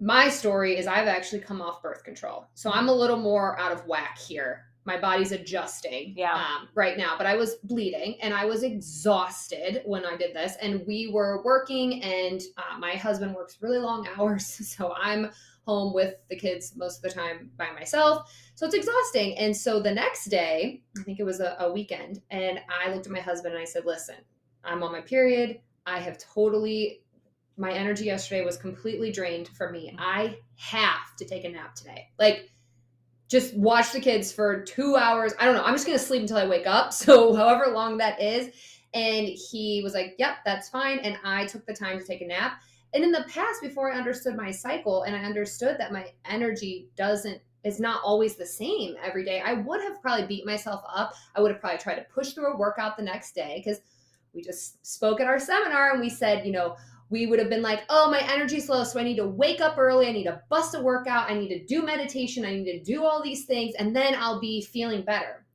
My 0.00 0.28
story 0.28 0.76
is 0.76 0.86
I've 0.86 1.06
actually 1.06 1.40
come 1.40 1.62
off 1.62 1.80
birth 1.80 2.02
control. 2.04 2.46
So 2.54 2.70
I'm 2.70 2.88
a 2.88 2.92
little 2.92 3.16
more 3.16 3.58
out 3.58 3.72
of 3.72 3.86
whack 3.86 4.18
here 4.18 4.66
my 4.84 4.98
body's 4.98 5.32
adjusting 5.32 6.14
yeah. 6.16 6.34
um, 6.34 6.68
right 6.74 6.96
now 6.96 7.14
but 7.16 7.26
i 7.26 7.34
was 7.34 7.56
bleeding 7.64 8.16
and 8.20 8.34
i 8.34 8.44
was 8.44 8.62
exhausted 8.62 9.82
when 9.84 10.04
i 10.04 10.16
did 10.16 10.34
this 10.34 10.56
and 10.60 10.86
we 10.86 11.08
were 11.08 11.42
working 11.44 12.02
and 12.02 12.42
uh, 12.58 12.78
my 12.78 12.92
husband 12.92 13.34
works 13.34 13.58
really 13.60 13.78
long 13.78 14.06
hours 14.18 14.46
so 14.46 14.92
i'm 15.00 15.30
home 15.66 15.94
with 15.94 16.14
the 16.28 16.36
kids 16.36 16.74
most 16.76 16.98
of 16.98 17.02
the 17.02 17.08
time 17.08 17.50
by 17.56 17.70
myself. 17.70 18.30
So 18.54 18.66
it's 18.66 18.74
exhausting 18.74 19.38
and 19.38 19.56
so 19.56 19.80
the 19.80 19.90
next 19.90 20.26
day 20.26 20.82
i 20.98 21.02
think 21.04 21.18
it 21.18 21.24
was 21.24 21.40
a, 21.40 21.56
a 21.58 21.72
weekend 21.72 22.20
and 22.30 22.60
i 22.68 22.92
looked 22.92 23.06
at 23.06 23.12
my 23.12 23.20
husband 23.20 23.54
and 23.54 23.62
i 23.62 23.64
said 23.64 23.86
listen 23.86 24.16
i'm 24.62 24.82
on 24.82 24.92
my 24.92 25.00
period. 25.00 25.60
I 25.86 25.98
have 25.98 26.18
totally 26.18 27.00
my 27.56 27.72
energy 27.72 28.06
yesterday 28.06 28.44
was 28.44 28.56
completely 28.56 29.12
drained 29.12 29.48
from 29.48 29.72
me. 29.72 29.94
I 29.98 30.38
have 30.56 31.14
to 31.18 31.24
take 31.24 31.44
a 31.44 31.48
nap 31.48 31.74
today. 31.74 32.08
Like 32.18 32.50
just 33.28 33.56
watch 33.56 33.92
the 33.92 34.00
kids 34.00 34.32
for 34.32 34.62
two 34.62 34.96
hours. 34.96 35.32
I 35.38 35.46
don't 35.46 35.54
know. 35.54 35.64
I'm 35.64 35.74
just 35.74 35.86
going 35.86 35.98
to 35.98 36.04
sleep 36.04 36.22
until 36.22 36.36
I 36.36 36.46
wake 36.46 36.66
up. 36.66 36.92
So, 37.04 37.34
however 37.34 37.72
long 37.72 37.98
that 37.98 38.20
is. 38.20 38.54
And 38.92 39.26
he 39.26 39.80
was 39.82 39.94
like, 39.94 40.14
Yep, 40.18 40.38
that's 40.44 40.68
fine. 40.68 40.98
And 41.00 41.18
I 41.24 41.46
took 41.46 41.66
the 41.66 41.74
time 41.74 41.98
to 41.98 42.04
take 42.04 42.20
a 42.20 42.26
nap. 42.26 42.60
And 42.94 43.02
in 43.02 43.10
the 43.10 43.24
past, 43.28 43.60
before 43.60 43.92
I 43.92 43.96
understood 43.96 44.36
my 44.36 44.52
cycle 44.52 45.02
and 45.02 45.16
I 45.16 45.20
understood 45.20 45.76
that 45.78 45.92
my 45.92 46.06
energy 46.26 46.88
doesn't, 46.96 47.40
is 47.64 47.80
not 47.80 48.00
always 48.04 48.36
the 48.36 48.46
same 48.46 48.94
every 49.02 49.24
day, 49.24 49.42
I 49.44 49.54
would 49.54 49.80
have 49.80 50.00
probably 50.00 50.26
beat 50.26 50.46
myself 50.46 50.82
up. 50.94 51.12
I 51.34 51.40
would 51.40 51.50
have 51.50 51.60
probably 51.60 51.78
tried 51.78 51.96
to 51.96 52.06
push 52.14 52.32
through 52.32 52.52
a 52.52 52.56
workout 52.56 52.96
the 52.96 53.02
next 53.02 53.34
day 53.34 53.60
because 53.64 53.80
we 54.32 54.42
just 54.42 54.84
spoke 54.86 55.20
at 55.20 55.26
our 55.26 55.40
seminar 55.40 55.90
and 55.90 56.00
we 56.00 56.08
said, 56.08 56.46
you 56.46 56.52
know, 56.52 56.76
we 57.14 57.26
would 57.26 57.38
have 57.38 57.48
been 57.48 57.62
like, 57.62 57.84
oh, 57.88 58.10
my 58.10 58.20
energy's 58.32 58.68
low, 58.68 58.82
so 58.82 58.98
I 58.98 59.04
need 59.04 59.18
to 59.18 59.26
wake 59.26 59.60
up 59.60 59.78
early. 59.78 60.08
I 60.08 60.12
need 60.12 60.24
to 60.24 60.42
bust 60.50 60.74
a 60.74 60.80
workout. 60.80 61.30
I 61.30 61.34
need 61.34 61.48
to 61.48 61.64
do 61.64 61.82
meditation. 61.82 62.44
I 62.44 62.56
need 62.56 62.64
to 62.64 62.82
do 62.82 63.04
all 63.04 63.22
these 63.22 63.44
things, 63.44 63.74
and 63.78 63.94
then 63.94 64.16
I'll 64.18 64.40
be 64.40 64.60
feeling 64.60 65.02
better. 65.02 65.46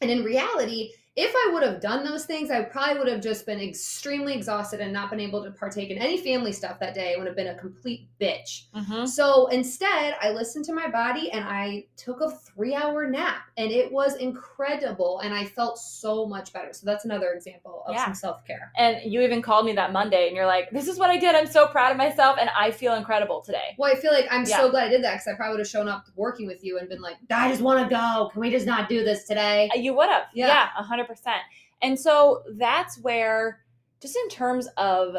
And 0.00 0.08
in 0.08 0.22
reality, 0.22 0.92
if 1.16 1.32
I 1.34 1.52
would 1.52 1.64
have 1.64 1.80
done 1.80 2.04
those 2.04 2.24
things, 2.24 2.50
I 2.50 2.62
probably 2.62 2.98
would 2.98 3.08
have 3.08 3.20
just 3.20 3.44
been 3.44 3.60
extremely 3.60 4.32
exhausted 4.32 4.80
and 4.80 4.92
not 4.92 5.10
been 5.10 5.18
able 5.18 5.42
to 5.42 5.50
partake 5.50 5.90
in 5.90 5.98
any 5.98 6.16
family 6.16 6.52
stuff 6.52 6.78
that 6.78 6.94
day. 6.94 7.12
It 7.12 7.18
would 7.18 7.26
have 7.26 7.34
been 7.34 7.48
a 7.48 7.56
complete 7.56 8.08
bitch. 8.20 8.66
Mm-hmm. 8.74 9.06
So 9.06 9.48
instead, 9.48 10.14
I 10.20 10.30
listened 10.30 10.64
to 10.66 10.72
my 10.72 10.88
body 10.88 11.32
and 11.32 11.44
I 11.44 11.86
took 11.96 12.20
a 12.20 12.30
three 12.30 12.76
hour 12.76 13.08
nap, 13.08 13.42
and 13.56 13.72
it 13.72 13.90
was 13.90 14.16
incredible. 14.16 15.18
And 15.20 15.34
I 15.34 15.44
felt 15.44 15.78
so 15.78 16.26
much 16.26 16.52
better. 16.52 16.72
So 16.72 16.86
that's 16.86 17.04
another 17.04 17.32
example 17.32 17.82
of 17.86 17.94
yeah. 17.94 18.04
some 18.04 18.14
self 18.14 18.46
care. 18.46 18.70
And 18.76 18.98
you 19.04 19.22
even 19.22 19.42
called 19.42 19.66
me 19.66 19.72
that 19.72 19.92
Monday, 19.92 20.28
and 20.28 20.36
you're 20.36 20.46
like, 20.46 20.70
"This 20.70 20.86
is 20.86 20.96
what 20.96 21.10
I 21.10 21.16
did. 21.16 21.34
I'm 21.34 21.46
so 21.46 21.66
proud 21.66 21.90
of 21.90 21.98
myself, 21.98 22.38
and 22.40 22.50
I 22.56 22.70
feel 22.70 22.94
incredible 22.94 23.40
today." 23.40 23.74
Well, 23.78 23.92
I 23.92 23.98
feel 23.98 24.12
like 24.12 24.26
I'm 24.30 24.44
yeah. 24.44 24.58
so 24.58 24.70
glad 24.70 24.86
I 24.86 24.90
did 24.90 25.02
that 25.02 25.14
because 25.14 25.26
I 25.26 25.34
probably 25.34 25.54
would 25.54 25.60
have 25.60 25.68
shown 25.68 25.88
up 25.88 26.06
working 26.14 26.46
with 26.46 26.62
you 26.62 26.78
and 26.78 26.88
been 26.88 27.02
like, 27.02 27.16
"I 27.30 27.50
just 27.50 27.62
want 27.62 27.82
to 27.82 27.92
go. 27.92 28.30
Can 28.32 28.40
we 28.40 28.50
just 28.50 28.66
not 28.66 28.88
do 28.88 29.02
this 29.02 29.24
today?" 29.24 29.68
Uh, 29.74 29.78
you 29.78 29.92
would 29.94 30.08
have. 30.08 30.26
Yeah, 30.34 30.68
hundred 30.68 30.99
percent. 31.06 31.40
And 31.82 31.98
so 31.98 32.42
that's 32.56 32.98
where, 32.98 33.64
just 34.00 34.16
in 34.16 34.28
terms 34.28 34.68
of 34.76 35.14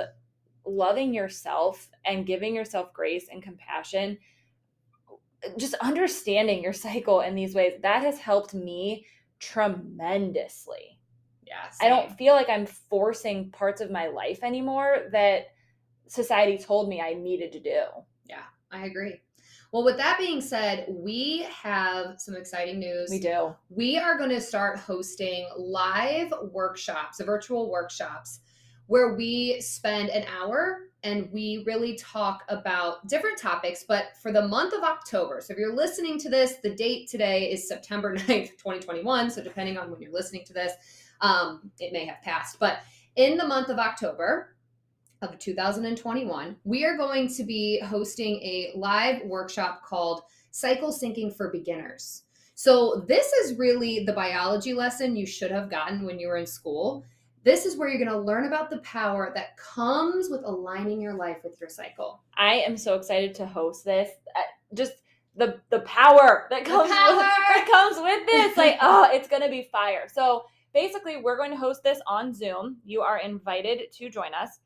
loving 0.65 1.13
yourself 1.13 1.89
and 2.05 2.25
giving 2.25 2.55
yourself 2.55 2.93
grace 2.93 3.27
and 3.31 3.41
compassion, 3.41 4.17
just 5.57 5.73
understanding 5.75 6.61
your 6.61 6.73
cycle 6.73 7.21
in 7.21 7.33
these 7.33 7.55
ways, 7.55 7.73
that 7.81 8.03
has 8.03 8.19
helped 8.19 8.53
me 8.53 9.05
tremendously. 9.39 10.99
Yeah. 11.47 11.69
I 11.81 11.89
don't 11.89 12.15
feel 12.17 12.33
like 12.33 12.47
I'm 12.47 12.65
forcing 12.65 13.49
parts 13.51 13.81
of 13.81 13.91
my 13.91 14.07
life 14.07 14.43
anymore 14.43 15.09
that 15.11 15.47
society 16.07 16.57
told 16.57 16.87
me 16.87 17.01
I 17.01 17.13
needed 17.13 17.51
to 17.53 17.59
do. 17.59 17.83
Yeah, 18.25 18.43
I 18.71 18.85
agree. 18.85 19.19
Well, 19.71 19.85
with 19.85 19.97
that 19.97 20.17
being 20.17 20.41
said, 20.41 20.85
we 20.89 21.47
have 21.49 22.19
some 22.19 22.35
exciting 22.35 22.79
news. 22.79 23.09
We 23.09 23.19
do. 23.19 23.55
We 23.69 23.97
are 23.97 24.17
going 24.17 24.31
to 24.31 24.41
start 24.41 24.77
hosting 24.77 25.47
live 25.57 26.33
workshops, 26.51 27.21
virtual 27.21 27.71
workshops, 27.71 28.41
where 28.87 29.15
we 29.15 29.61
spend 29.61 30.09
an 30.09 30.25
hour 30.25 30.89
and 31.03 31.31
we 31.31 31.63
really 31.65 31.95
talk 31.95 32.43
about 32.49 33.07
different 33.07 33.37
topics. 33.37 33.85
But 33.87 34.17
for 34.21 34.33
the 34.33 34.45
month 34.45 34.73
of 34.73 34.83
October, 34.83 35.39
so 35.39 35.53
if 35.53 35.57
you're 35.57 35.73
listening 35.73 36.19
to 36.19 36.29
this, 36.29 36.55
the 36.61 36.75
date 36.75 37.09
today 37.09 37.49
is 37.49 37.65
September 37.65 38.13
9th, 38.17 38.49
2021. 38.57 39.31
So 39.31 39.41
depending 39.41 39.77
on 39.77 39.89
when 39.89 40.01
you're 40.01 40.11
listening 40.11 40.43
to 40.47 40.53
this, 40.53 40.73
um, 41.21 41.71
it 41.79 41.93
may 41.93 42.05
have 42.05 42.21
passed. 42.21 42.59
But 42.59 42.79
in 43.15 43.37
the 43.37 43.47
month 43.47 43.69
of 43.69 43.79
October, 43.79 44.53
of 45.21 45.37
2021, 45.39 46.55
we 46.63 46.85
are 46.85 46.97
going 46.97 47.27
to 47.27 47.43
be 47.43 47.79
hosting 47.79 48.35
a 48.37 48.71
live 48.75 49.21
workshop 49.23 49.83
called 49.83 50.23
Cycle 50.51 50.91
Syncing 50.91 51.35
for 51.35 51.49
Beginners. 51.49 52.23
So, 52.55 53.05
this 53.07 53.31
is 53.33 53.57
really 53.57 54.03
the 54.03 54.13
biology 54.13 54.73
lesson 54.73 55.15
you 55.15 55.25
should 55.25 55.51
have 55.51 55.69
gotten 55.69 56.05
when 56.05 56.19
you 56.19 56.27
were 56.27 56.37
in 56.37 56.45
school. 56.45 57.03
This 57.43 57.65
is 57.65 57.75
where 57.75 57.89
you're 57.89 58.03
going 58.03 58.19
to 58.19 58.25
learn 58.25 58.45
about 58.45 58.69
the 58.69 58.77
power 58.79 59.31
that 59.33 59.57
comes 59.57 60.29
with 60.29 60.43
aligning 60.43 61.01
your 61.01 61.15
life 61.15 61.37
with 61.43 61.59
your 61.59 61.69
cycle. 61.69 62.21
I 62.37 62.55
am 62.55 62.77
so 62.77 62.95
excited 62.95 63.33
to 63.35 63.47
host 63.47 63.83
this. 63.83 64.11
Uh, 64.35 64.41
just 64.75 64.93
the 65.35 65.59
the 65.69 65.79
power 65.81 66.47
that 66.49 66.65
comes 66.65 66.91
power! 66.91 67.15
With, 67.15 67.25
that 67.25 67.67
comes 67.71 67.97
with 68.01 68.25
this, 68.27 68.57
like 68.57 68.77
oh, 68.81 69.09
it's 69.11 69.27
going 69.27 69.41
to 69.41 69.49
be 69.49 69.69
fire. 69.71 70.07
So 70.11 70.45
basically, 70.73 71.17
we're 71.17 71.37
going 71.37 71.51
to 71.51 71.57
host 71.57 71.83
this 71.83 71.99
on 72.05 72.33
Zoom. 72.33 72.77
You 72.85 73.01
are 73.01 73.19
invited 73.19 73.91
to 73.93 74.09
join 74.09 74.33
us. 74.33 74.59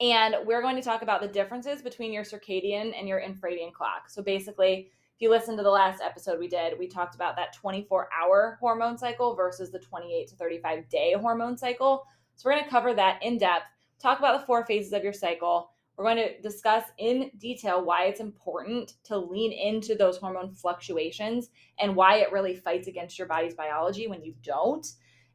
And 0.00 0.36
we're 0.44 0.62
going 0.62 0.76
to 0.76 0.82
talk 0.82 1.02
about 1.02 1.20
the 1.20 1.28
differences 1.28 1.82
between 1.82 2.12
your 2.12 2.22
circadian 2.22 2.96
and 2.96 3.08
your 3.08 3.20
infradian 3.20 3.72
clock. 3.72 4.08
So 4.08 4.22
basically, 4.22 4.90
if 5.18 5.22
you 5.22 5.30
listen 5.30 5.56
to 5.56 5.64
the 5.64 5.70
last 5.70 6.00
episode 6.00 6.38
we 6.38 6.46
did, 6.46 6.78
we 6.78 6.86
talked 6.86 7.16
about 7.16 7.34
that 7.34 7.52
24 7.52 8.08
hour 8.16 8.56
hormone 8.60 8.96
cycle 8.96 9.34
versus 9.34 9.72
the 9.72 9.80
28 9.80 10.28
to 10.28 10.36
35 10.36 10.88
day 10.88 11.16
hormone 11.20 11.56
cycle. 11.56 12.04
So 12.36 12.48
we're 12.48 12.54
going 12.54 12.64
to 12.64 12.70
cover 12.70 12.94
that 12.94 13.18
in 13.22 13.36
depth, 13.36 13.66
talk 13.98 14.20
about 14.20 14.38
the 14.38 14.46
four 14.46 14.64
phases 14.64 14.92
of 14.92 15.02
your 15.02 15.12
cycle. 15.12 15.72
We're 15.96 16.04
going 16.04 16.18
to 16.18 16.40
discuss 16.40 16.84
in 16.98 17.32
detail 17.38 17.84
why 17.84 18.04
it's 18.04 18.20
important 18.20 18.92
to 19.04 19.18
lean 19.18 19.50
into 19.50 19.96
those 19.96 20.18
hormone 20.18 20.52
fluctuations 20.52 21.50
and 21.80 21.96
why 21.96 22.18
it 22.18 22.30
really 22.30 22.54
fights 22.54 22.86
against 22.86 23.18
your 23.18 23.26
body's 23.26 23.54
biology 23.54 24.06
when 24.06 24.22
you 24.22 24.34
don't. 24.44 24.86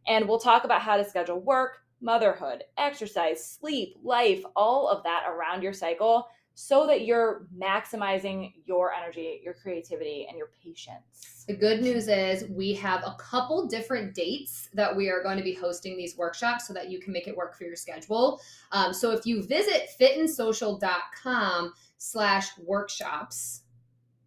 And 0.07 0.25
we'll 0.25 0.39
talk 0.39 0.63
about 0.63 0.81
how 0.81 0.95
to 0.95 1.03
schedule 1.03 1.41
work, 1.41 1.79
motherhood, 2.03 2.63
exercise, 2.77 3.43
sleep, 3.43 3.95
life, 4.03 4.43
all 4.55 4.89
of 4.89 5.03
that 5.03 5.23
around 5.27 5.63
your 5.63 5.73
cycle 5.73 6.27
so 6.55 6.85
that 6.85 7.05
you're 7.05 7.47
maximizing 7.57 8.53
your 8.65 8.93
energy, 8.93 9.41
your 9.43 9.55
creativity, 9.55 10.27
and 10.29 10.37
your 10.37 10.51
patience. 10.63 11.45
The 11.47 11.55
good 11.55 11.81
news 11.81 12.07
is 12.07 12.47
we 12.49 12.73
have 12.75 13.01
a 13.03 13.15
couple 13.19 13.67
different 13.67 14.13
dates 14.13 14.69
that 14.73 14.95
we 14.95 15.09
are 15.09 15.23
going 15.23 15.37
to 15.37 15.43
be 15.43 15.53
hosting 15.53 15.97
these 15.97 16.15
workshops 16.15 16.67
so 16.67 16.73
that 16.73 16.91
you 16.91 16.99
can 16.99 17.11
make 17.11 17.27
it 17.27 17.35
work 17.35 17.57
for 17.57 17.63
your 17.63 17.75
schedule. 17.75 18.39
Um, 18.71 18.93
so 18.93 19.11
if 19.11 19.25
you 19.25 19.41
visit 19.41 19.89
fitandsocial.com 19.99 21.73
slash 21.97 22.49
workshops, 22.59 23.61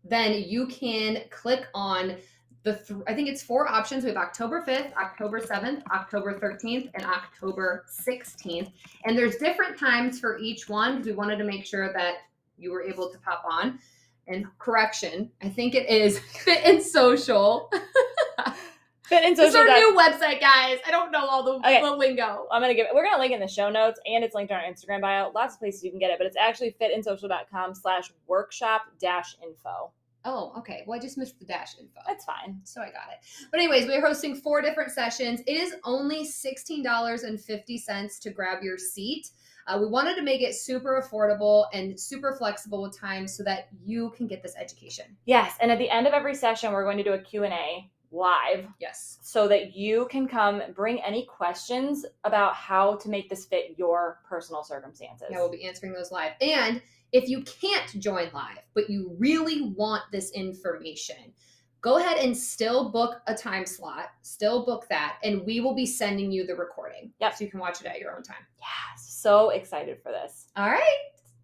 then 0.05 0.43
you 0.47 0.67
can 0.67 1.23
click 1.31 1.67
on 1.75 2.17
the 2.67 2.75
th- 2.75 3.01
I 3.07 3.15
think 3.15 3.29
it's 3.29 3.43
four 3.45 3.69
options. 3.69 4.03
We 4.03 4.11
have 4.11 4.17
October 4.19 4.65
5th, 4.67 4.93
October 4.97 5.41
7th, 5.41 5.83
October 5.93 6.35
13th, 6.39 6.91
and 6.95 7.05
October 7.05 7.85
16th. 7.89 8.73
And 9.05 9.17
there's 9.17 9.37
different 9.37 9.79
times 9.79 10.19
for 10.19 10.37
each 10.39 10.69
one 10.69 10.95
because 10.97 11.07
we 11.07 11.13
wanted 11.13 11.37
to 11.37 11.45
make 11.45 11.65
sure 11.65 11.93
that 11.93 12.15
you 12.59 12.73
were 12.73 12.83
able 12.83 13.09
to 13.09 13.19
pop 13.21 13.45
on. 13.49 13.79
And 14.27 14.47
correction, 14.59 15.31
I 15.41 15.49
think 15.49 15.77
it 15.77 15.89
is 15.89 16.19
Fit 16.45 16.65
and 16.65 16.83
Social. 16.83 17.71
Fit 19.05 19.23
and 19.23 19.37
Social. 19.37 19.61
It's 19.63 19.71
our 19.71 19.79
new 19.79 19.97
website, 19.97 20.41
guys. 20.41 20.79
I 20.85 20.91
don't 20.91 21.13
know 21.13 21.25
all 21.25 21.45
the, 21.45 21.53
Okay. 21.65 21.81
the 21.81 21.93
lingo. 21.93 22.49
I'm 22.51 22.61
gonna 22.61 22.75
give 22.75 22.87
it. 22.89 22.93
We're 22.93 23.05
gonna 23.05 23.21
link 23.23 23.33
in 23.33 23.39
the 23.39 23.47
show 23.47 23.71
notes, 23.71 24.01
and 24.05 24.25
it's 24.25 24.35
linked 24.35 24.51
on 24.53 24.59
our 24.59 24.65
Instagram 24.69 25.01
bio. 25.03 25.31
Lots 25.33 25.55
of 25.55 25.61
places 25.61 25.85
you 25.85 25.91
can 25.93 26.01
get 26.01 26.11
it, 26.11 26.19
but 26.19 26.27
it's 26.27 26.37
actually 26.37 26.75
fitandsocial.com 26.81 27.77
slash 27.77 28.11
workshop 28.27 28.83
dash 28.99 29.37
info. 29.41 29.93
Oh, 30.29 30.53
okay. 30.59 30.83
Well, 30.87 30.99
I 30.99 31.01
just 31.01 31.17
missed 31.17 31.39
the 31.39 31.45
dash 31.45 31.79
info. 31.79 32.01
That's 32.05 32.25
fine. 32.25 32.61
So 32.65 32.81
I 32.81 32.87
got 32.87 33.13
it. 33.13 33.25
But 33.53 33.61
anyways, 33.61 33.87
we're 33.87 34.05
hosting 34.05 34.35
four 34.35 34.61
different 34.61 34.91
sessions. 34.91 35.41
It 35.47 35.53
is 35.53 35.77
only 35.85 36.27
$16.50 36.27 38.21
to 38.21 38.31
grab 38.31 38.61
your 38.61 38.77
seat. 38.77 39.31
Uh, 39.69 39.79
we 39.81 39.87
wanted 39.87 40.17
to 40.17 40.23
make 40.23 40.43
it 40.43 40.55
super 40.55 41.01
affordable 41.01 41.67
and 41.73 41.99
super 41.99 42.35
flexible 42.35 42.83
with 42.83 42.99
time 42.99 43.29
so 43.29 43.45
that 43.45 43.69
you 43.85 44.11
can 44.17 44.27
get 44.27 44.43
this 44.43 44.55
education. 44.59 45.05
Yes, 45.27 45.55
and 45.61 45.71
at 45.71 45.79
the 45.79 45.91
end 45.91 46.09
of 46.09 46.13
every 46.13 46.35
session, 46.35 46.73
we're 46.73 46.85
going 46.85 46.99
to 46.99 47.05
do 47.05 47.13
a 47.13 47.19
Q 47.19 47.45
and 47.45 47.53
A 47.53 47.89
live, 48.13 48.67
Yes. 48.81 49.19
so 49.23 49.49
that 49.49 49.75
you 49.77 50.07
can 50.11 50.27
come 50.29 50.63
bring 50.75 51.01
any 51.03 51.25
questions 51.27 52.05
about 52.25 52.55
how 52.55 52.97
to 52.97 53.09
make 53.09 53.29
this 53.29 53.47
fit 53.47 53.75
your 53.77 54.21
personal 54.29 54.63
circumstances. 54.63 55.29
Yeah, 55.31 55.39
we'll 55.39 55.51
be 55.51 55.67
answering 55.67 55.93
those 55.93 56.11
live. 56.13 56.33
And 56.41 56.81
if 57.13 57.29
you 57.29 57.43
can't 57.43 57.89
join 58.01 58.31
live, 58.33 58.59
but 58.75 58.91
you 58.91 59.15
really 59.19 59.73
want 59.77 60.03
this 60.13 60.31
information, 60.33 61.33
go 61.81 61.99
ahead 61.99 62.19
and 62.19 62.37
still 62.37 62.91
book 62.91 63.21
a 63.27 63.35
time 63.35 63.65
slot, 63.67 64.07
still 64.23 64.65
book 64.65 64.87
that, 64.89 65.19
and 65.23 65.45
we 65.47 65.61
will 65.61 65.75
be 65.75 65.87
sending 65.87 66.33
you 66.33 66.45
the 66.47 66.55
recording. 66.55 67.13
Yep. 67.21 67.35
So 67.37 67.45
you 67.45 67.51
can 67.51 67.61
watch 67.61 67.81
it 67.81 67.87
at 67.87 68.01
your 68.01 68.15
own 68.17 68.23
time. 68.23 68.45
Yeah. 68.59 68.67
so 68.99 69.51
excited 69.51 70.03
for 70.03 70.11
this. 70.13 70.49
All 70.57 70.71
right. 70.71 70.99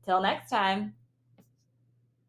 Till 0.05 0.20
next 0.20 0.51
time. 0.51 0.94